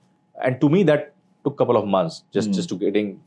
[0.43, 1.13] And to me, that
[1.45, 2.53] took a couple of months just Hmm.
[2.55, 3.21] just to getting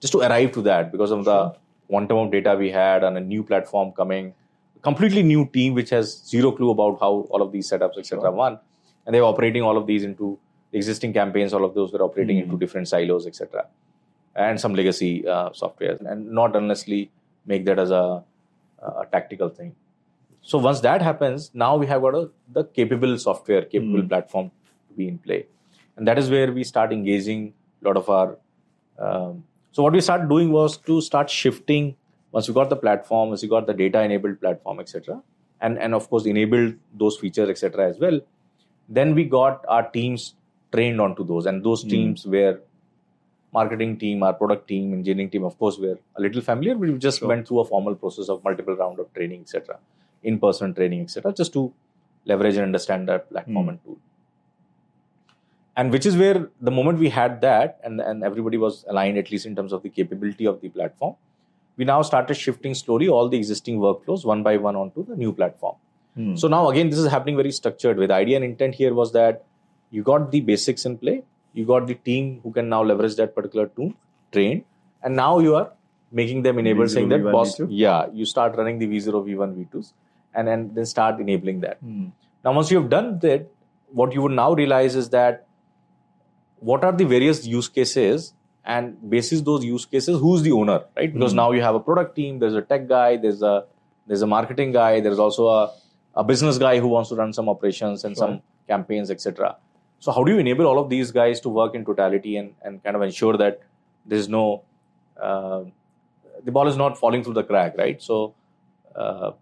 [0.00, 1.54] just to arrive to that because of the
[1.88, 4.34] quantum of data we had and a new platform coming,
[4.82, 8.20] completely new team which has zero clue about how all of these setups etc.
[8.20, 8.32] Sure.
[8.32, 8.58] One,
[9.06, 10.38] and they were operating all of these into
[10.72, 11.54] existing campaigns.
[11.54, 12.44] All of those were operating Hmm.
[12.44, 13.66] into different silos etc.
[14.34, 17.10] And some legacy uh, software, and not honestly
[17.46, 18.22] make that as a,
[18.82, 19.74] a tactical thing.
[20.42, 24.08] So once that happens, now we have got a, the capable software, capable Hmm.
[24.08, 24.50] platform
[24.88, 25.46] to be in play,
[25.96, 28.36] and that is where we start engaging a lot of our.
[28.98, 31.96] Um, so what we started doing was to start shifting
[32.32, 35.20] once we got the platform, once we got the data enabled platform, etc.,
[35.60, 37.88] and and of course enabled those features, etc.
[37.88, 38.20] as well.
[38.88, 40.34] Then we got our teams
[40.72, 41.88] trained onto those, and those Hmm.
[41.88, 42.60] teams were
[43.52, 46.98] marketing team, our product team, engineering team, of course, were a little familiar, but we
[46.98, 47.28] just Sure.
[47.28, 49.78] went through a formal process of multiple round of training, etc.,
[50.22, 51.72] in-person training, etc., just to
[52.24, 53.68] leverage and understand that platform Hmm.
[53.70, 53.98] and tool.
[55.76, 59.30] And which is where the moment we had that, and, and everybody was aligned, at
[59.30, 61.16] least in terms of the capability of the platform,
[61.76, 65.32] we now started shifting slowly all the existing workflows one by one onto the new
[65.32, 65.76] platform.
[66.16, 66.34] Hmm.
[66.36, 67.98] So now again, this is happening very structured.
[67.98, 69.44] With idea and intent here was that
[69.90, 73.34] you got the basics in play, you got the team who can now leverage that
[73.34, 73.92] particular tool,
[74.32, 74.64] train,
[75.02, 75.72] and now you are
[76.12, 77.66] making them enabled, V0, saying that V1, boss, V2?
[77.70, 79.92] yeah, you start running the V0, V1, V2s,
[80.34, 81.78] and and then start enabling that.
[81.78, 82.06] Hmm.
[82.44, 83.46] Now, once you have done that,
[83.92, 85.46] what you would now realize is that
[86.60, 88.32] what are the various use cases
[88.64, 91.12] and basis those use cases, who's the owner, right?
[91.12, 91.36] Because Mhm.
[91.36, 93.66] now you have a product team, there's a tech guy, there's a
[94.08, 95.72] there's a marketing guy, there's also a,
[96.16, 98.26] a business guy who wants to run some operations and Sure.
[98.26, 99.56] some campaigns, etc.
[99.98, 102.82] So how do you enable all of these guys to work in totality and, and
[102.82, 103.60] kind of ensure that
[104.04, 104.62] there's no
[105.20, 105.64] uh,
[106.44, 108.02] the ball is not falling through the crack, right?
[108.02, 108.34] So
[108.94, 109.32] uh,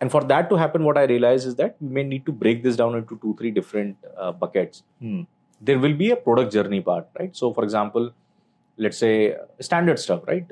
[0.00, 2.62] and for that to happen, what I realize is that we may need to break
[2.62, 4.82] this down into two, three different uh, buckets.
[5.00, 5.22] Hmm.
[5.60, 7.34] There will be a product journey part, right?
[7.36, 8.12] So, for example,
[8.76, 10.46] let's say uh, standard stuff, right?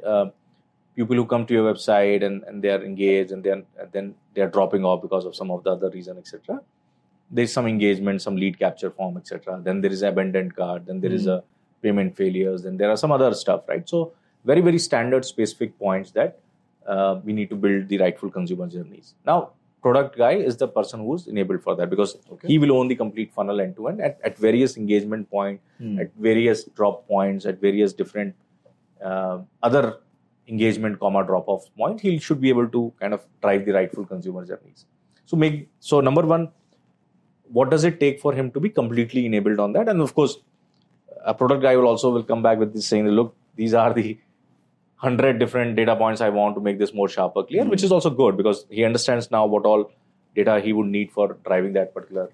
[0.97, 4.15] People who come to your website and, and they are engaged and then and then
[4.35, 6.61] they are dropping off because of some of the other reason, etc.
[7.31, 9.61] There's some engagement, some lead capture form, etc.
[9.63, 10.87] Then there is abandoned cart.
[10.87, 11.31] Then there is Hmm.
[11.37, 11.43] a
[11.83, 12.63] payment failures.
[12.63, 13.87] Then there are some other stuff, right?
[13.89, 14.13] So,
[14.45, 16.39] very very standard specific points that
[16.87, 19.15] uh, we need to build the rightful consumer journeys.
[19.27, 19.51] Now,
[19.83, 22.49] product guy is the person who's enabled for that because Okay.
[22.49, 25.99] he will own the complete funnel end to end at, various engagement point, Hmm.
[26.01, 28.35] at various drop points, at various different
[29.05, 29.99] uh, other
[30.49, 32.01] engagement comma drop off point.
[32.01, 34.87] He should be able to kind of drive the rightful consumer journeys.
[35.25, 36.51] So make so number one,
[37.49, 39.89] what does it take for him to be completely enabled on that?
[39.89, 40.39] And of course,
[41.25, 44.19] a product guy will also will come back with this saying, look, these are the
[44.97, 47.71] hundred different data points I want to make this more sharper, clear, Hmm.
[47.71, 49.91] which is also good because he understands now what all
[50.35, 52.31] data he would need for driving that particular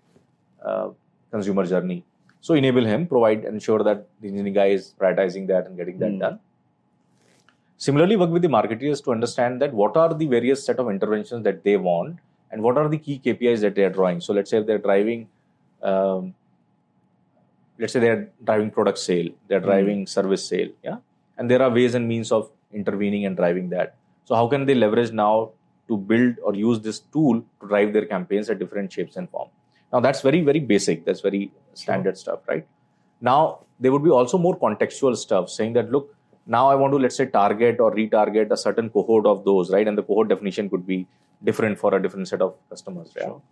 [0.64, 0.90] uh,
[1.30, 2.04] consumer journey.
[2.40, 6.10] So enable him, provide, ensure that the engineering guy is prioritizing that and getting that
[6.12, 6.18] Hmm.
[6.18, 6.40] done.
[7.84, 11.42] Similarly, work with the marketeers to understand that what are the various set of interventions
[11.46, 12.18] that they want
[12.52, 14.20] and what are the key KPIs that they are drawing.
[14.20, 15.28] So let's say if they're driving,
[15.82, 16.34] um,
[17.78, 19.70] let's say they're driving product sale, they're Hmm.
[19.72, 20.98] driving service sale, yeah,
[21.36, 22.50] and there are ways and means of
[22.82, 23.96] intervening and driving that.
[24.26, 25.50] So how can they leverage now
[25.88, 29.48] to build or use this tool to drive their campaigns at different shapes and form?
[29.92, 31.04] Now that's very very basic.
[31.04, 31.44] That's very
[31.84, 32.66] standard stuff, right?
[33.20, 33.38] Now
[33.80, 36.14] there would be also more contextual stuff saying that look,
[36.46, 39.86] now I want to let's say target or retarget a certain cohort of those, right?
[39.86, 41.06] And the cohort definition could be
[41.44, 43.12] different for a different set of customers.
[43.16, 43.24] Yeah?
[43.24, 43.42] Sure.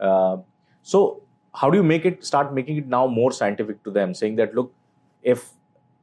[0.00, 0.36] Uh,
[0.82, 1.22] so
[1.54, 4.54] how do you make it start making it now more scientific to them, saying that
[4.54, 4.72] look,
[5.22, 5.50] if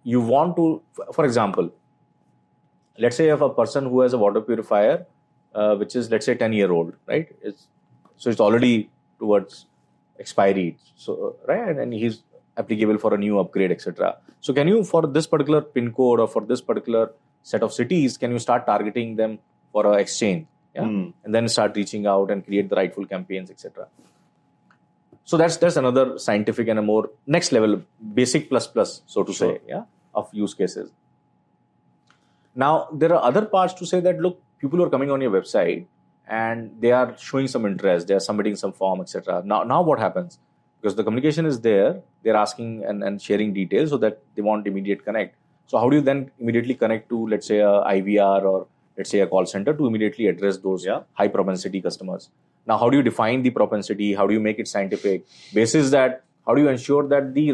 [0.04, 0.82] you want to,
[1.14, 1.72] for example,
[2.98, 5.06] let's say if a person who has a water purifier,
[5.54, 7.28] uh, which is let's say 10 year old, right?
[7.42, 7.68] It's,
[8.18, 9.66] so it's already towards
[10.20, 10.78] expiry.
[10.96, 12.24] So right, and, and he's
[12.58, 14.18] applicable for a new upgrade, etc.
[14.42, 17.12] So can you for this particular pin code or for this particular
[17.44, 19.40] set of cities, can you start targeting them
[19.72, 20.48] for a exchange?
[20.78, 21.14] yeah, Mm.
[21.24, 23.88] and then start reaching out and create the rightful campaigns, etc.
[25.24, 27.82] So that's that's another scientific and a more next level,
[28.14, 29.54] basic plus plus, so to Sure.
[29.54, 29.84] say, yeah,
[30.14, 30.92] of use cases.
[32.56, 35.86] Now there are other parts to say that look, people are coming on your website
[36.28, 39.42] and they are showing some interest, they are submitting some form, etc.
[39.46, 40.40] Now now what happens?
[40.86, 44.68] Because the communication is there, they're asking and, and sharing details so that they want
[44.68, 45.36] immediate connect.
[45.66, 49.22] So how do you then immediately connect to let's say a IVR or let's say
[49.22, 51.00] a call center to immediately address those Yeah.
[51.14, 52.30] high propensity customers?
[52.68, 54.14] Now how do you define the propensity?
[54.14, 55.24] How do you make it scientific?
[55.56, 57.46] Basis that how do you ensure that the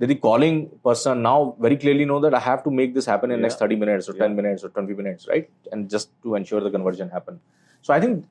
[0.00, 0.56] that the calling
[0.88, 3.46] person now very clearly know that I have to make this happen in Yeah.
[3.46, 5.48] next 30 minutes or 10 minutes or 20 minutes, right?
[5.70, 7.38] And just to ensure the conversion happen.
[7.80, 8.24] So I think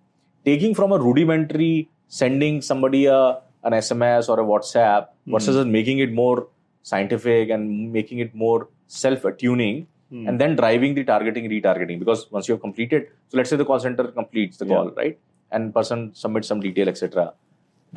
[0.52, 3.22] taking from a rudimentary sending somebody a
[3.64, 6.47] an SMS or a WhatsApp versus making it more
[6.84, 10.24] scientific and making it more self-attuning Hmm.
[10.28, 13.68] and then driving the targeting retargeting because once you have completed so let's say the
[13.70, 14.72] call center completes the Yeah.
[14.76, 15.16] call right
[15.55, 17.24] and person submits some detail etc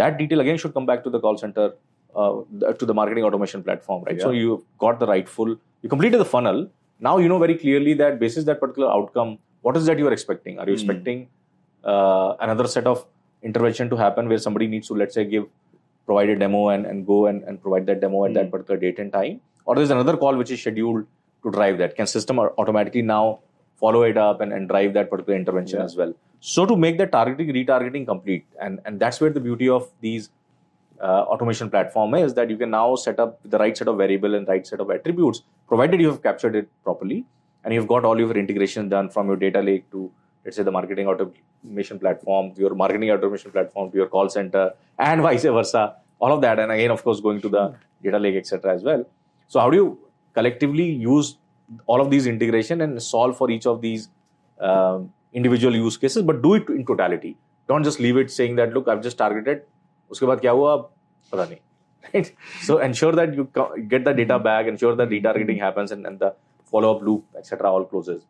[0.02, 1.66] that detail again should come back to the call center
[2.20, 2.34] uh,
[2.80, 4.42] to the marketing automation platform right so Yeah.
[4.42, 4.50] you
[4.84, 5.50] got the rightful
[5.82, 6.60] you completed the funnel
[7.08, 10.16] now you know very clearly that basis that particular outcome what is that you are
[10.18, 10.80] expecting are you Hmm.
[10.82, 11.18] expecting
[11.92, 13.04] uh, another set of
[13.50, 15.46] intervention to happen where somebody needs to let's say give
[16.06, 18.34] provide a demo and, and go and, and provide that demo at Hmm.
[18.38, 21.06] that particular date and time or there's another call which is scheduled
[21.44, 23.40] to drive that can system automatically now
[23.82, 25.84] follow it up and, and drive that particular intervention Yeah.
[25.90, 29.68] as well so to make the targeting retargeting complete and and that's where the beauty
[29.76, 30.30] of these
[31.00, 34.34] uh, automation platform is that you can now set up the right set of variable
[34.38, 35.42] and right set of attributes
[35.72, 37.24] provided you have captured it properly
[37.64, 40.10] and you've got all your integration done from your data lake to
[40.44, 45.22] let's say the marketing automation platform your marketing automation platform to your call center and
[45.28, 46.58] vice versa all of that.
[46.58, 49.04] And again of course going to the data lake etc as well.
[49.48, 49.98] So how do you
[50.34, 51.36] collectively use
[51.86, 54.08] all of these integration and solve for each of these
[54.60, 57.36] um, individual use cases but do it in totality?
[57.66, 59.62] Don't just leave it saying that look i've just targeted.
[60.10, 60.86] Uske baad kya hua?
[61.30, 61.60] Pata nahi
[62.14, 62.32] right?
[62.62, 63.48] So ensure that you
[63.88, 66.34] get the data back ensure that retargeting happens and, and the
[66.70, 68.26] follow up loop etc all closes.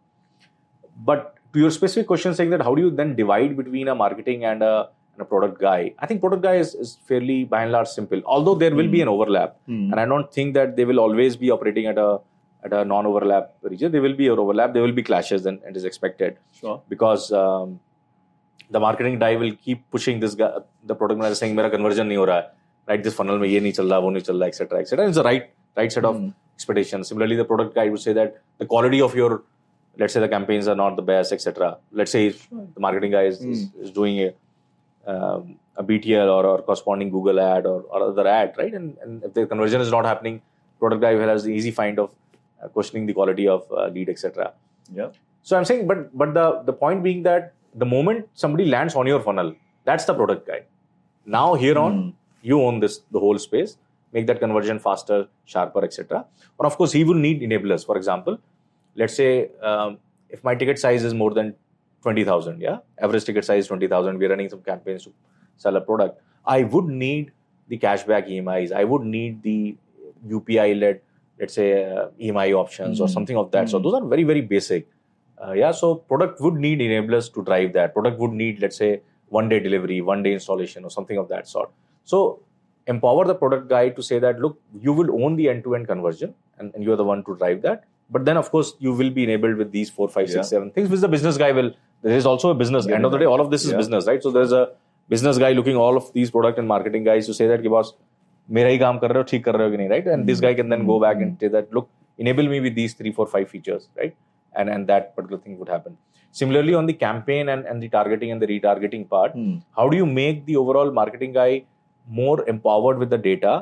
[0.96, 4.45] But to your specific question saying that how do you then divide between a marketing
[4.45, 4.73] and a,
[5.13, 8.21] and a product guy i think product guy is, is fairly by and large simple
[8.25, 9.85] although there will be an overlap Hmm.
[9.91, 12.09] and i don't think that they will always be operating at a
[12.67, 15.77] at a non-overlap region there will be an overlap there will be clashes and, and
[15.81, 16.77] is expected Sure.
[16.93, 17.79] because um,
[18.75, 20.49] the marketing guy will keep pushing this guy
[20.91, 22.47] the product manager saying मेरा conversion नहीं हो रहा है
[22.91, 25.19] right this funnel में ये नहीं चल रहा वो नहीं चल रहा etc etc it's
[25.21, 25.47] the right
[25.81, 26.27] right set of Hmm.
[26.59, 29.31] expectation similarly the product guy would say that the quality of your
[29.98, 33.42] let's say the campaigns are not the best etc let's say the marketing guy is,
[33.44, 34.32] is, is doing a
[35.06, 38.72] um, a BTL or, or corresponding Google ad or, or other ad, right?
[38.72, 40.40] And, and if the conversion is not happening,
[40.78, 42.10] product guy will has the easy find of
[42.62, 44.52] uh, questioning the quality of uh, lead, etc.
[44.94, 45.08] Yeah.
[45.42, 49.06] So I'm saying, but but the the point being that the moment somebody lands on
[49.06, 50.62] your funnel, that's the product guy.
[51.26, 52.10] Now here on, Hmm.
[52.42, 53.76] you own this the whole space,
[54.12, 56.24] make that conversion faster, sharper, etc.
[56.58, 57.84] Or of course, he will need enablers.
[57.84, 58.38] For example,
[58.96, 61.54] let's say um, if my ticket size is more than
[62.02, 65.12] twenty thousand, yeah, average ticket size twenty thousand, we're running some campaigns to
[65.56, 66.20] sell a product.
[66.46, 67.32] I would need
[67.68, 68.72] the cashback EMIs.
[68.72, 69.76] I would need the
[70.28, 71.00] UPI led,
[71.40, 73.12] let's say, uh, EMI options or Mhm.
[73.12, 73.68] something of that.
[73.68, 73.82] So Mhm.
[73.84, 74.86] those are very very basic.
[75.44, 77.92] Uh, yeah, so product would need enablers to drive that.
[77.94, 81.48] Product would need, let's say, one day delivery, one day installation, or something of that
[81.48, 81.70] sort.
[82.04, 82.40] So
[82.86, 86.74] empower the product guy to say that, look, you will own the end-to-end conversion, and,
[86.74, 87.84] and you're the one to drive that.
[88.09, 90.41] But then, of course, you will be enabled with these four, five, six, Yeah.
[90.51, 91.71] seven things, which the business guy will.
[92.01, 92.85] There is also a business.
[92.91, 93.31] Get End of the it day, right.
[93.31, 93.77] all of this is Yeah.
[93.77, 94.23] business, right?
[94.27, 94.63] So there's a
[95.09, 97.93] business guy looking all of these product and marketing guys to say that, कि boss,
[98.57, 100.39] मेरा ही काम कर रहे हो ठीक कर रहे हो कि नहीं right and this
[100.43, 101.87] guy can then go back and say that look
[102.25, 104.15] enable me with these three four five features right
[104.61, 105.97] and and that particular thing would happen
[106.39, 109.53] similarly on the campaign and, and the targeting and the retargeting part Hmm.
[109.79, 111.51] how do you make the overall marketing guy
[112.21, 113.53] more empowered with the data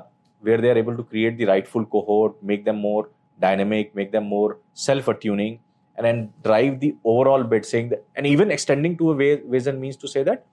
[0.50, 3.04] where they are able to create the rightful cohort make them more
[3.47, 4.51] dynamic make them more
[4.87, 5.59] self-attuning
[5.97, 6.19] and then
[6.49, 9.97] drive the overall bit saying that and even extending to a way, ways and means
[10.05, 10.47] to say that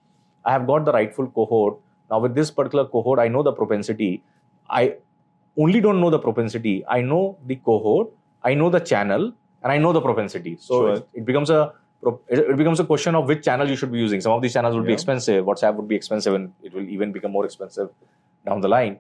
[0.46, 1.78] i have got the rightful cohort.
[2.12, 4.24] Now with this particular cohort i know the propensity.
[4.70, 4.96] I
[5.58, 6.76] only don't know the propensity.
[6.88, 8.10] I know the cohort.
[8.50, 9.24] I know the channel
[9.64, 10.54] and i know the propensity.
[10.68, 10.94] So Sure.
[10.96, 11.62] it, it becomes a
[12.36, 14.22] it it becomes a question of which channel you should be using.
[14.28, 15.46] Some of these channels would be expensive.
[15.50, 17.90] Whatsapp would be expensive and it will even become more expensive
[18.46, 19.00] down the line.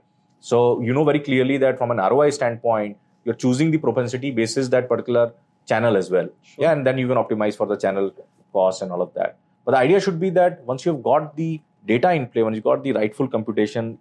[0.49, 4.69] So you know very clearly that from an roi standpoint you're choosing the propensity basis
[4.69, 5.33] that particular
[5.71, 6.63] channel as well Sure.
[6.63, 8.11] yeah and then you can optimize for the channel
[8.53, 11.61] cost and all of that but the idea should be that once you've got the
[11.91, 13.97] data in play once you've got the rightful computation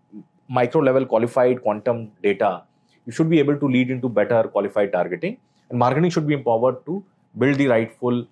[0.49, 2.63] micro level qualified quantum data
[3.07, 5.37] you should be able to lead into better qualified targeting
[5.69, 7.05] and marketing should be empowered to
[7.37, 8.27] build the rightful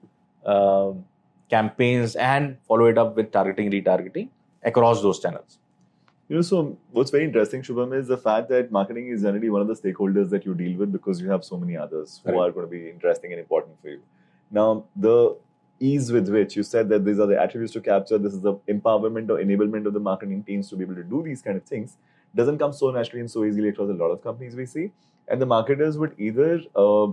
[0.47, 0.93] uh,
[1.51, 4.29] campaigns and follow it up with targeting, retargeting
[4.65, 5.59] across those channels.
[6.29, 9.63] You know, so what's very interesting, Shubham, is the fact that marketing is generally one
[9.63, 12.49] of the stakeholders that you deal with because you have so many others who Correct.
[12.49, 14.03] are going to be interesting and important for you.
[14.51, 15.37] Now, the
[15.79, 18.55] ease with which you said that these are the attributes to capture, this is the
[18.69, 21.63] empowerment or enablement of the marketing teams to be able to do these kind of
[21.65, 21.97] things,
[22.35, 24.91] doesn't come so naturally and so easily across a lot of companies we see.
[25.29, 27.07] And the marketers would either uh,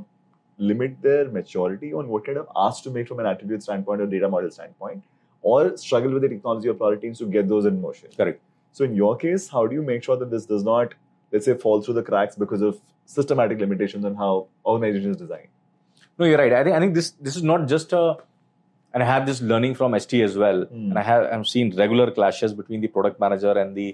[0.57, 4.07] limit their maturity on what kind of ask to make from an attribute standpoint or
[4.07, 5.03] data model standpoint,
[5.43, 8.09] or struggle with the technology or product teams to get those in motion.
[8.17, 8.41] Correct.
[8.73, 10.93] So in your case, how do you make sure that this does not,
[11.31, 15.47] let's say, fall through the cracks because of systematic limitations on how organizations design?
[16.19, 16.53] No, you're right.
[16.53, 18.17] I think I think this this is not just a,
[18.93, 20.89] and I have this learning from ST as well, Mm.
[20.89, 23.87] and I have I've seen regular clashes between the product manager and the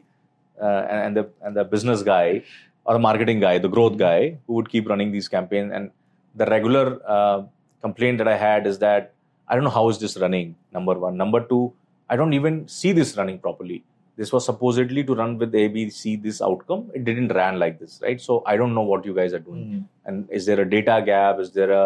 [0.62, 2.44] uh, and the and the business guy
[2.86, 5.72] or the marketing guy, the growth guy, who would keep running these campaigns.
[5.74, 5.92] And
[6.36, 7.44] the regular uh,
[7.82, 9.14] complaint that I had is that
[9.48, 10.56] I don't know how is this running.
[10.74, 11.74] Number one, number two,
[12.10, 13.84] I don't even see this running properly.
[14.20, 16.82] This was supposedly to run with A, B, C, this outcome.
[16.98, 18.20] It didn't run like this, right?
[18.28, 19.62] So I don't know what you guys are doing
[20.06, 21.84] and is there a data gap is there a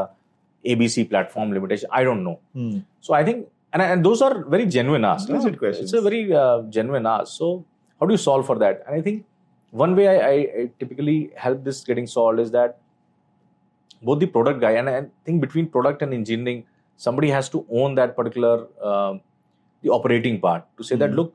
[0.71, 2.35] abc platform limitation i don't know
[3.07, 3.39] so i think
[3.73, 5.57] and, and those are very genuine asks Legit no?
[5.63, 5.91] questions.
[5.91, 7.47] it's a very uh, genuine ask so
[7.99, 9.25] how do you solve for that and i think
[9.83, 12.77] one way I, I, I typically help this getting solved is that
[14.09, 16.63] both the product guy and i think between product and engineering
[17.07, 18.55] somebody has to own that particular
[18.89, 19.13] uh,
[19.81, 21.15] the operating part to say that Mhm.
[21.19, 21.33] look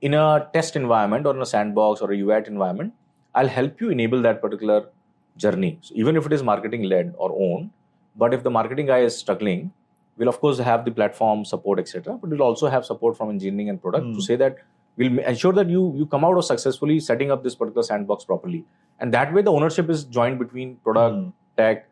[0.00, 2.92] in a test environment or in a sandbox or a UAT environment,
[3.34, 4.88] I'll help you enable that particular
[5.36, 5.78] journey.
[5.82, 7.70] So even if it is marketing led or owned,
[8.16, 9.72] but if the marketing guy is struggling,
[10.16, 12.18] we'll of course have the platform support, etc.
[12.20, 14.10] But we'll also have support from engineering and product mm.
[14.10, 14.20] to hmm.
[14.20, 14.58] say that
[14.96, 18.64] we'll ensure that you you come out of successfully setting up this particular sandbox properly.
[19.00, 21.32] And that way, the ownership is joined between product, mm.
[21.56, 21.88] tech,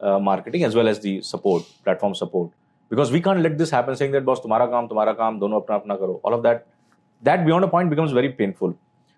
[0.00, 2.50] uh, marketing as well as the support platform support
[2.88, 5.80] because we can't let this happen saying that boss tumhara kaam tumhara kaam dono apna
[5.80, 6.66] apna karo all of that
[7.22, 8.76] that beyond a point becomes very painful.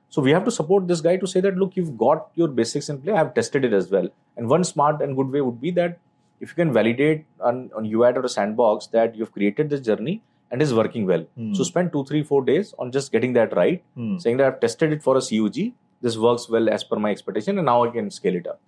[0.08, 2.88] So we have to support this guy to say that look, you've got your basics
[2.88, 3.12] in play.
[3.12, 4.08] I've tested it as well.
[4.36, 5.98] And one smart and good way would be that
[6.40, 10.22] if you can validate on, on UAT or a sandbox that you've created this journey
[10.50, 11.24] and is working well.
[11.36, 11.54] Hmm.
[11.54, 14.18] So spend two, three, four days on just getting that right, Hmm.
[14.18, 15.72] saying that I've tested it for a CUG.
[16.02, 18.60] This works well as per my expectation, and now I can scale it up.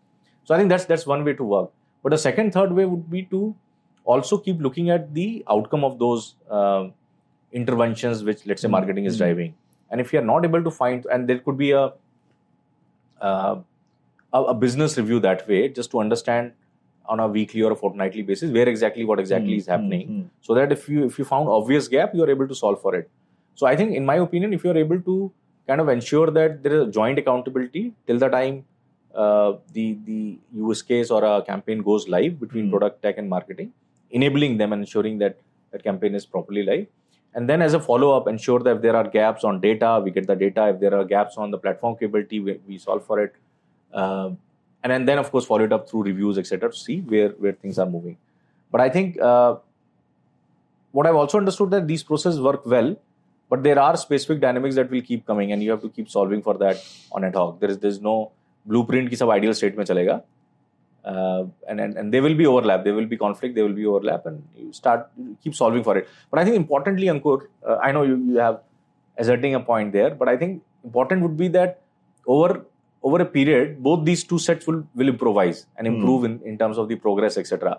[0.45, 1.70] So I think that's that's one way to work.
[2.03, 3.55] But the second, third way would be to
[4.05, 6.89] also keep looking at the outcome of those uh,
[7.61, 9.24] interventions which let's say marketing is Hmm.
[9.24, 9.55] driving.
[9.90, 11.84] And if you are not able to find, and there could be a
[13.20, 13.57] uh,
[14.32, 16.52] a, business review that way, just to understand
[17.07, 19.59] on a weekly or a fortnightly basis where exactly what exactly Hmm.
[19.62, 20.22] is happening Hmm.
[20.40, 22.92] so that if you if you found obvious gap you are able to solve for
[22.98, 23.11] it
[23.62, 25.16] so i think in my opinion if you are able to
[25.70, 28.57] kind of ensure that there is a joint accountability till the time
[29.22, 30.38] uh, the the
[30.70, 32.74] use case or a campaign goes live between Hmm.
[32.76, 33.70] product tech and marketing
[34.22, 35.36] enabling them and ensuring that
[35.72, 36.86] that campaign is properly live
[37.35, 40.11] and then as a follow up ensure that if there are gaps on data we
[40.11, 40.68] get the data.
[40.68, 43.35] If there are gaps on the platform capability we, we solve for it.
[43.93, 44.30] Uh,
[44.82, 47.53] and then, then of course follow it up through reviews etc to see where where
[47.53, 48.16] things are moving.
[48.70, 49.57] But i think uh,
[50.93, 52.97] what i've also understood that these processes work well
[53.49, 56.43] but there are specific dynamics that will keep coming and you have to keep solving
[56.43, 57.61] for that on ad hoc.
[57.61, 58.32] There is there's no
[58.66, 60.22] blueprint ki sab ideal state mein chalega
[61.05, 62.84] uh, and, and and there will be overlap.
[62.84, 63.55] There will be conflict.
[63.55, 64.26] There will be overlap.
[64.26, 66.09] And you start you keep solving for it.
[66.30, 67.38] But i think importantly ankur
[67.68, 68.61] uh, i know you, you have
[69.18, 71.82] asserting a point there but i think important would be that
[72.26, 72.64] over
[73.02, 76.78] over a period both these two sets will will improvise and improve in, in terms
[76.78, 77.78] of the progress etc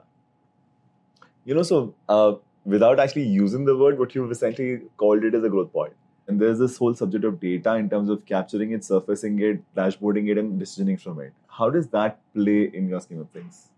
[1.46, 2.34] You know, so uh,
[2.66, 5.94] without actually using the word, what you've essentially called it as a growth point.
[6.28, 10.32] And there's this whole subject of data in terms of capturing it, surfacing it, dashboarding
[10.32, 11.34] it, and decisioning from it.
[11.58, 13.70] How does that play in your scheme of things?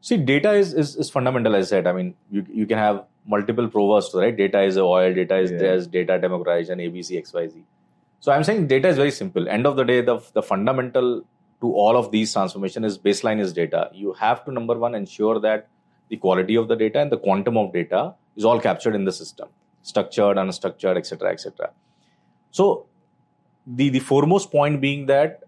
[0.00, 1.86] See, data is, is, is fundamental, as I said.
[1.86, 4.36] I mean, you, you can have multiple proverbs, right?
[4.36, 5.90] Data is oil, data is Yeah.
[5.90, 7.62] data democratization, ABC, XYZ.
[8.20, 9.48] So I'm saying data is very simple.
[9.48, 11.24] End of the day, the, the fundamental
[11.60, 13.90] to all of these transformation is baseline is data.
[13.92, 15.68] You have to, number one, ensure that
[16.08, 19.12] the quality of the data and the quantum of data is all captured in the
[19.12, 19.48] system,
[19.82, 21.70] structured, unstructured, etc., etc.
[22.52, 22.86] So
[23.66, 25.42] the, the foremost point being that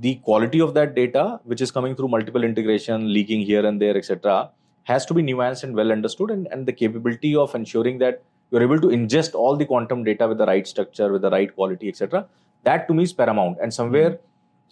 [0.00, 3.96] the quality of that data, which is coming through multiple integration, leaking here and there,
[3.96, 4.50] etc.,
[4.84, 8.62] has to be nuanced and well understood, and, and the capability of ensuring that you're
[8.62, 11.88] able to ingest all the quantum data with the right structure, with the right quality,
[11.88, 12.26] etc.
[12.64, 13.58] That to me is paramount.
[13.62, 14.18] And somewhere,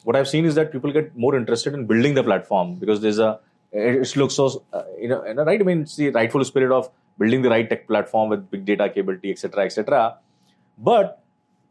[0.04, 3.18] what I've seen is that people get more interested in building the platform because there's
[3.18, 3.40] a
[3.72, 5.60] it it looks so uh, you know, you know right.
[5.60, 8.88] I mean, it's the rightful spirit of building the right tech platform with big data
[8.88, 10.16] capability, etc., etc.
[10.78, 11.22] But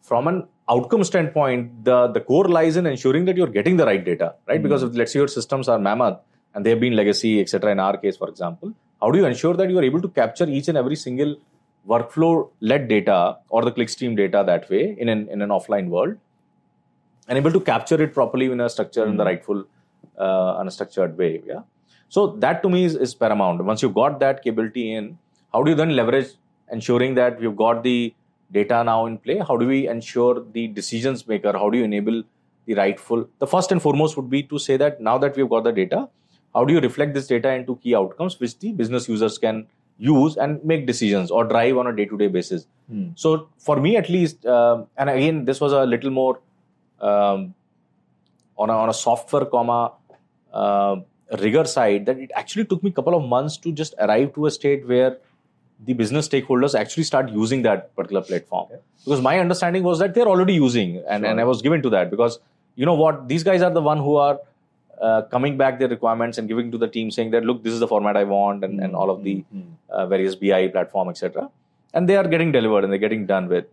[0.01, 4.03] from an outcome standpoint, the, the core lies in ensuring that you're getting the right
[4.03, 4.61] data, right?
[4.61, 6.19] Because if let's say your systems are mammoth
[6.53, 7.71] and they've been legacy, etc.
[7.71, 10.47] In our case, for example, how do you ensure that you are able to capture
[10.47, 11.35] each and every single
[11.87, 16.15] workflow led data or the clickstream data that way in an, in an offline world
[17.27, 19.63] and able to capture it properly in a structure in the rightful
[20.17, 21.61] uh, unstructured way yeah
[22.09, 25.17] so that to me is, is paramount once you've got that capability in
[25.53, 26.31] how do you then leverage
[26.71, 28.13] ensuring that you've got the
[28.51, 32.23] data now in play how do we ensure the decisions maker how do you enable
[32.65, 35.63] the rightful the first and foremost would be to say that now that we've got
[35.63, 36.07] the data
[36.55, 40.37] how do you reflect this data into key outcomes which the business users can use
[40.37, 43.09] and make decisions or drive on a day-to-day basis Hmm.
[43.15, 46.39] so for me at least um and again this was a little more
[47.07, 47.53] um,
[48.57, 49.91] on, a, on a software comma
[50.51, 50.95] uh,
[51.39, 54.47] rigor side that it actually took me a couple of months to just arrive to
[54.47, 55.17] a state where
[55.85, 58.67] the business stakeholders actually start using that particular platform.
[59.03, 62.09] Because my understanding was that they're already using and, and i was given to that.
[62.11, 62.39] Because
[62.75, 64.39] you know what these guys are the one who are
[65.01, 67.79] uh, coming back their requirements and giving to the team saying that look this is
[67.79, 69.61] the format i want and, and all of the Hmm.
[69.89, 71.49] uh, various bi platform etc
[71.93, 73.65] and they are getting delivered and they're getting done with.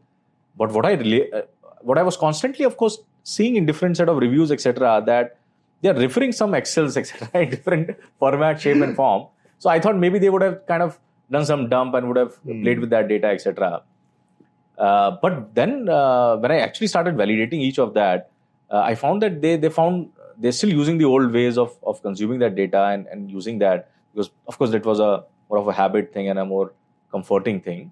[0.56, 1.42] But what i really uh,
[1.80, 5.36] what i was constantly of course seeing in different set of reviews etc that
[5.82, 7.90] they are referring some excels etc in different
[8.20, 9.26] format shape and form.
[9.58, 10.98] So i thought maybe they would have kind of
[11.30, 13.82] done some dump and would have played with that data etc
[14.78, 18.30] uh, but then uh, when I actually started validating each of that,
[18.70, 22.02] uh, I found that they they found they're still using the old ways of of
[22.02, 25.68] consuming that data and, and using that because of course that was a more of
[25.68, 26.72] a habit thing and a more
[27.10, 27.90] comforting thing.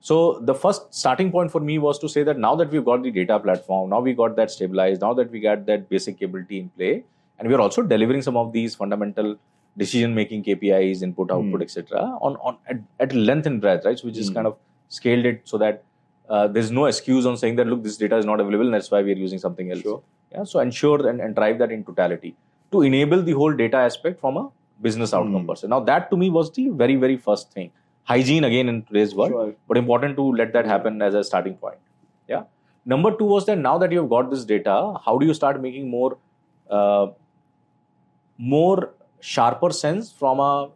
[0.00, 3.02] So the first starting point for me was to say that now that we've got
[3.02, 6.58] the data platform, now we got that stabilized, now that we got that basic capability
[6.58, 7.04] in play,
[7.38, 9.36] and we are also delivering some of these fundamental
[9.76, 12.00] decision making KPIs, input, output, etc.
[12.20, 13.98] on on at, at length and breadth, right?
[13.98, 14.56] So we just kind of
[14.88, 15.84] scaled it so that
[16.28, 18.90] uh, there's no excuse on saying that look, this data is not available, and that's
[18.90, 19.80] why we are using something else.
[19.82, 20.02] Sure.
[20.32, 20.44] Yeah.
[20.44, 22.34] So ensure and, and drive that in totality
[22.70, 24.48] to enable the whole data aspect from a
[24.80, 25.46] business outcome Hmm.
[25.48, 25.70] person.
[25.70, 27.70] Now that to me was the very very first thing.
[28.04, 29.54] Hygiene again in today's world, Sure.
[29.68, 31.76] but important to let that happen as a starting point.
[32.28, 32.44] Yeah.
[32.84, 35.88] Number two was that now that you've got this data, how do you start making
[35.88, 36.16] more
[36.68, 37.06] uh,
[38.38, 38.90] more
[39.22, 40.70] sharper sense from a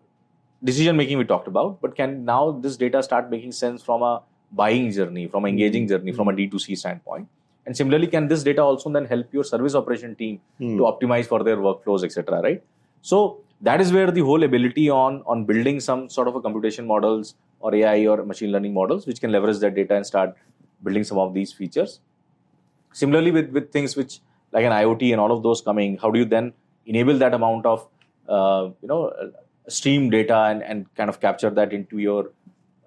[0.65, 4.23] decision making we talked about, but can now this data start making sense from a
[4.53, 7.29] buying journey, from an engaging journey, from a D2C standpoint?
[7.67, 10.77] And similarly, can this data also then help your service operation team Hmm.
[10.77, 12.41] to optimize for their workflows, etc.
[12.41, 12.63] Right?
[13.03, 16.87] So that is where the whole ability on on building some sort of a computation
[16.87, 20.37] models or AI or machine learning models, which can leverage that data and start
[20.85, 21.99] building some of these features.
[22.93, 24.21] Similarly, with with things which
[24.53, 26.53] like an IoT and all of those coming, how do you then
[26.95, 27.89] enable that amount of
[28.29, 29.31] you know uh,
[29.69, 32.31] stream data and, and kind of capture that into your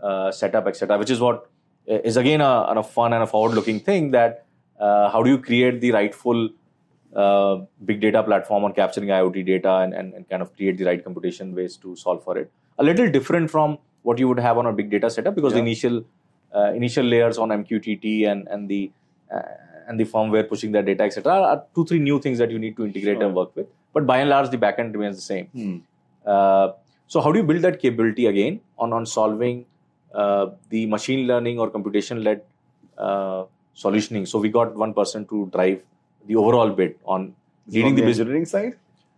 [0.01, 0.97] uh, setup, etc.
[0.97, 1.49] Which is what
[1.85, 4.11] is again a, a fun and a forward-looking thing.
[4.11, 4.45] That
[4.79, 6.49] uh, how do you create the rightful
[7.15, 10.85] uh, big data platform on capturing IoT data and, and, and kind of create the
[10.85, 12.51] right computation ways to solve for it.
[12.77, 15.59] A little different from what you would have on a big data setup because the
[15.59, 16.05] initial
[16.55, 18.91] uh, initial layers on MQTT and and the
[19.33, 19.41] uh,
[19.87, 21.31] and the firmware pushing that data etc.
[21.31, 23.25] are two three new things that you need to integrate Sure.
[23.25, 23.67] and work with.
[23.93, 25.45] But by and large, the backend remains the same.
[25.47, 25.77] Hmm.
[26.25, 26.71] Uh,
[27.07, 29.65] so how do you build that capability again on on solving
[30.13, 32.41] uh, the machine learning or computation led
[32.97, 34.27] uh, solutioning?
[34.27, 35.81] So we got one person to drive
[36.27, 37.33] the overall bit on
[37.67, 38.51] leading on the the business.
[38.51, 38.73] side.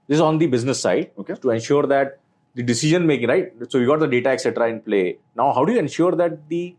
[0.07, 1.35] This is on the business side Okay.
[1.35, 2.18] to ensure that
[2.56, 3.52] the decision making, right?
[3.69, 5.18] So you got the data, etc., in play.
[5.35, 6.76] Now, how do you ensure that the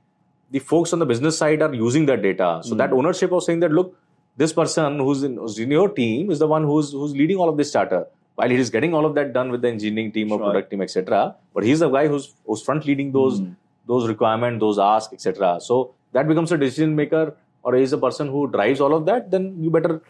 [0.50, 2.60] the folks on the business side are using that data?
[2.62, 2.78] So Hmm.
[2.78, 3.96] that ownership of saying that look,
[4.36, 7.48] this person who's in, who's in your team is the one who's who's leading all
[7.48, 8.06] of this starter.
[8.34, 10.46] While he is getting all of that done with the engineering team or Sure.
[10.50, 13.50] product team, etc., but he's the guy who's who's front leading those Hmm.
[13.86, 15.58] those requirements, those asks, etc.
[15.60, 19.30] So that becomes a decision maker, or he's a person who drives all of that.
[19.30, 20.00] Then you better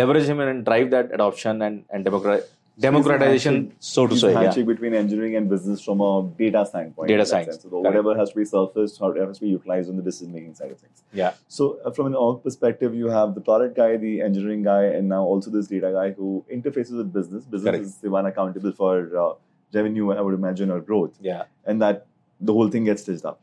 [0.00, 2.44] leverage him and drive that adoption and and democrat-
[2.78, 4.28] democratization, so to say.
[4.28, 4.40] a Yeah.
[4.42, 7.08] handshake between engineering and business from a data standpoint.
[7.08, 7.60] Data science.
[7.62, 10.54] So whatever has to be surfaced, whatever has to be utilized on the decision making
[10.54, 11.02] side of things.
[11.12, 11.34] Yeah.
[11.48, 15.08] So uh, from an org perspective, you have the product guy, the engineering guy, and
[15.08, 17.44] now also this data guy who interfaces with business.
[17.44, 17.84] Business Correct.
[17.84, 19.34] is the one accountable for uh,
[19.74, 21.44] revenue, I would imagine, or growth, Yeah.
[21.66, 22.06] and that
[22.40, 23.40] the whole thing gets stitched up.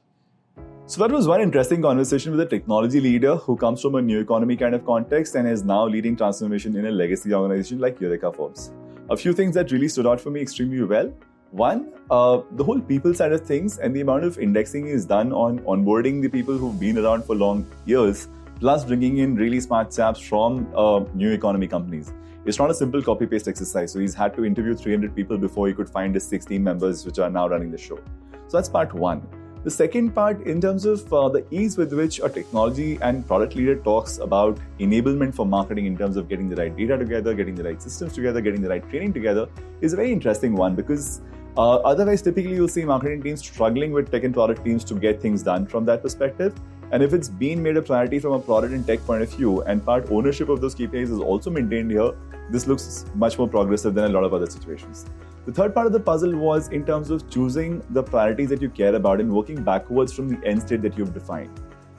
[0.86, 4.20] So that was one interesting conversation with a technology leader who comes from a new
[4.20, 8.32] economy kind of context and is now leading transformation in a legacy organization like Eureka
[8.32, 8.72] Forbes.
[9.12, 11.12] A few things that really stood out for me extremely well.
[11.50, 15.34] One, uh, the whole people side of things and the amount of indexing is done
[15.34, 18.28] on onboarding the people who've been around for long years,
[18.60, 22.14] plus bringing in really smart chaps from uh, new economy companies.
[22.46, 23.92] It's not a simple copy paste exercise.
[23.92, 27.18] So he's had to interview 300 people before he could find his 16 members, which
[27.18, 27.98] are now running the show.
[28.48, 29.28] So that's part one.
[29.66, 33.56] The second part, in terms of uh, the ease with which a technology and product
[33.56, 37.56] leader talks about enablement for marketing in terms of getting the right data together, getting
[37.56, 39.50] the right systems together, getting the right training together,
[39.82, 41.20] is a very interesting one because
[41.58, 45.22] uh, otherwise, typically you'll see marketing teams struggling with tech and product teams to get
[45.22, 46.54] things done from that perspective.
[46.92, 49.62] And if it's been made a priority from a product and tech point of view,
[49.64, 52.14] and part ownership of those KPIs is also maintained here,
[52.50, 55.06] this looks much more progressive than a lot of other situations.
[55.50, 58.70] The third part of the puzzle was in terms of choosing the priorities that you
[58.70, 61.50] care about and working backwards from the end state that you've defined.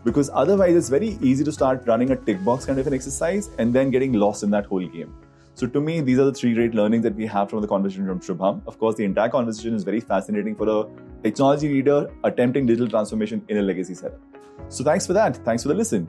[0.04, 3.50] Because otherwise, it's very easy to start running a tick box kind of an exercise
[3.58, 5.12] and then getting lost in that whole game.
[5.56, 8.06] So, to me, these are the three great learnings that we have from the conversation
[8.06, 8.62] from Shubham.
[8.68, 10.86] Of course, the entire conversation is very fascinating for a
[11.24, 14.20] technology leader attempting digital transformation in a legacy setup.
[14.68, 15.38] So, thanks for that.
[15.38, 16.08] Thanks for the listen.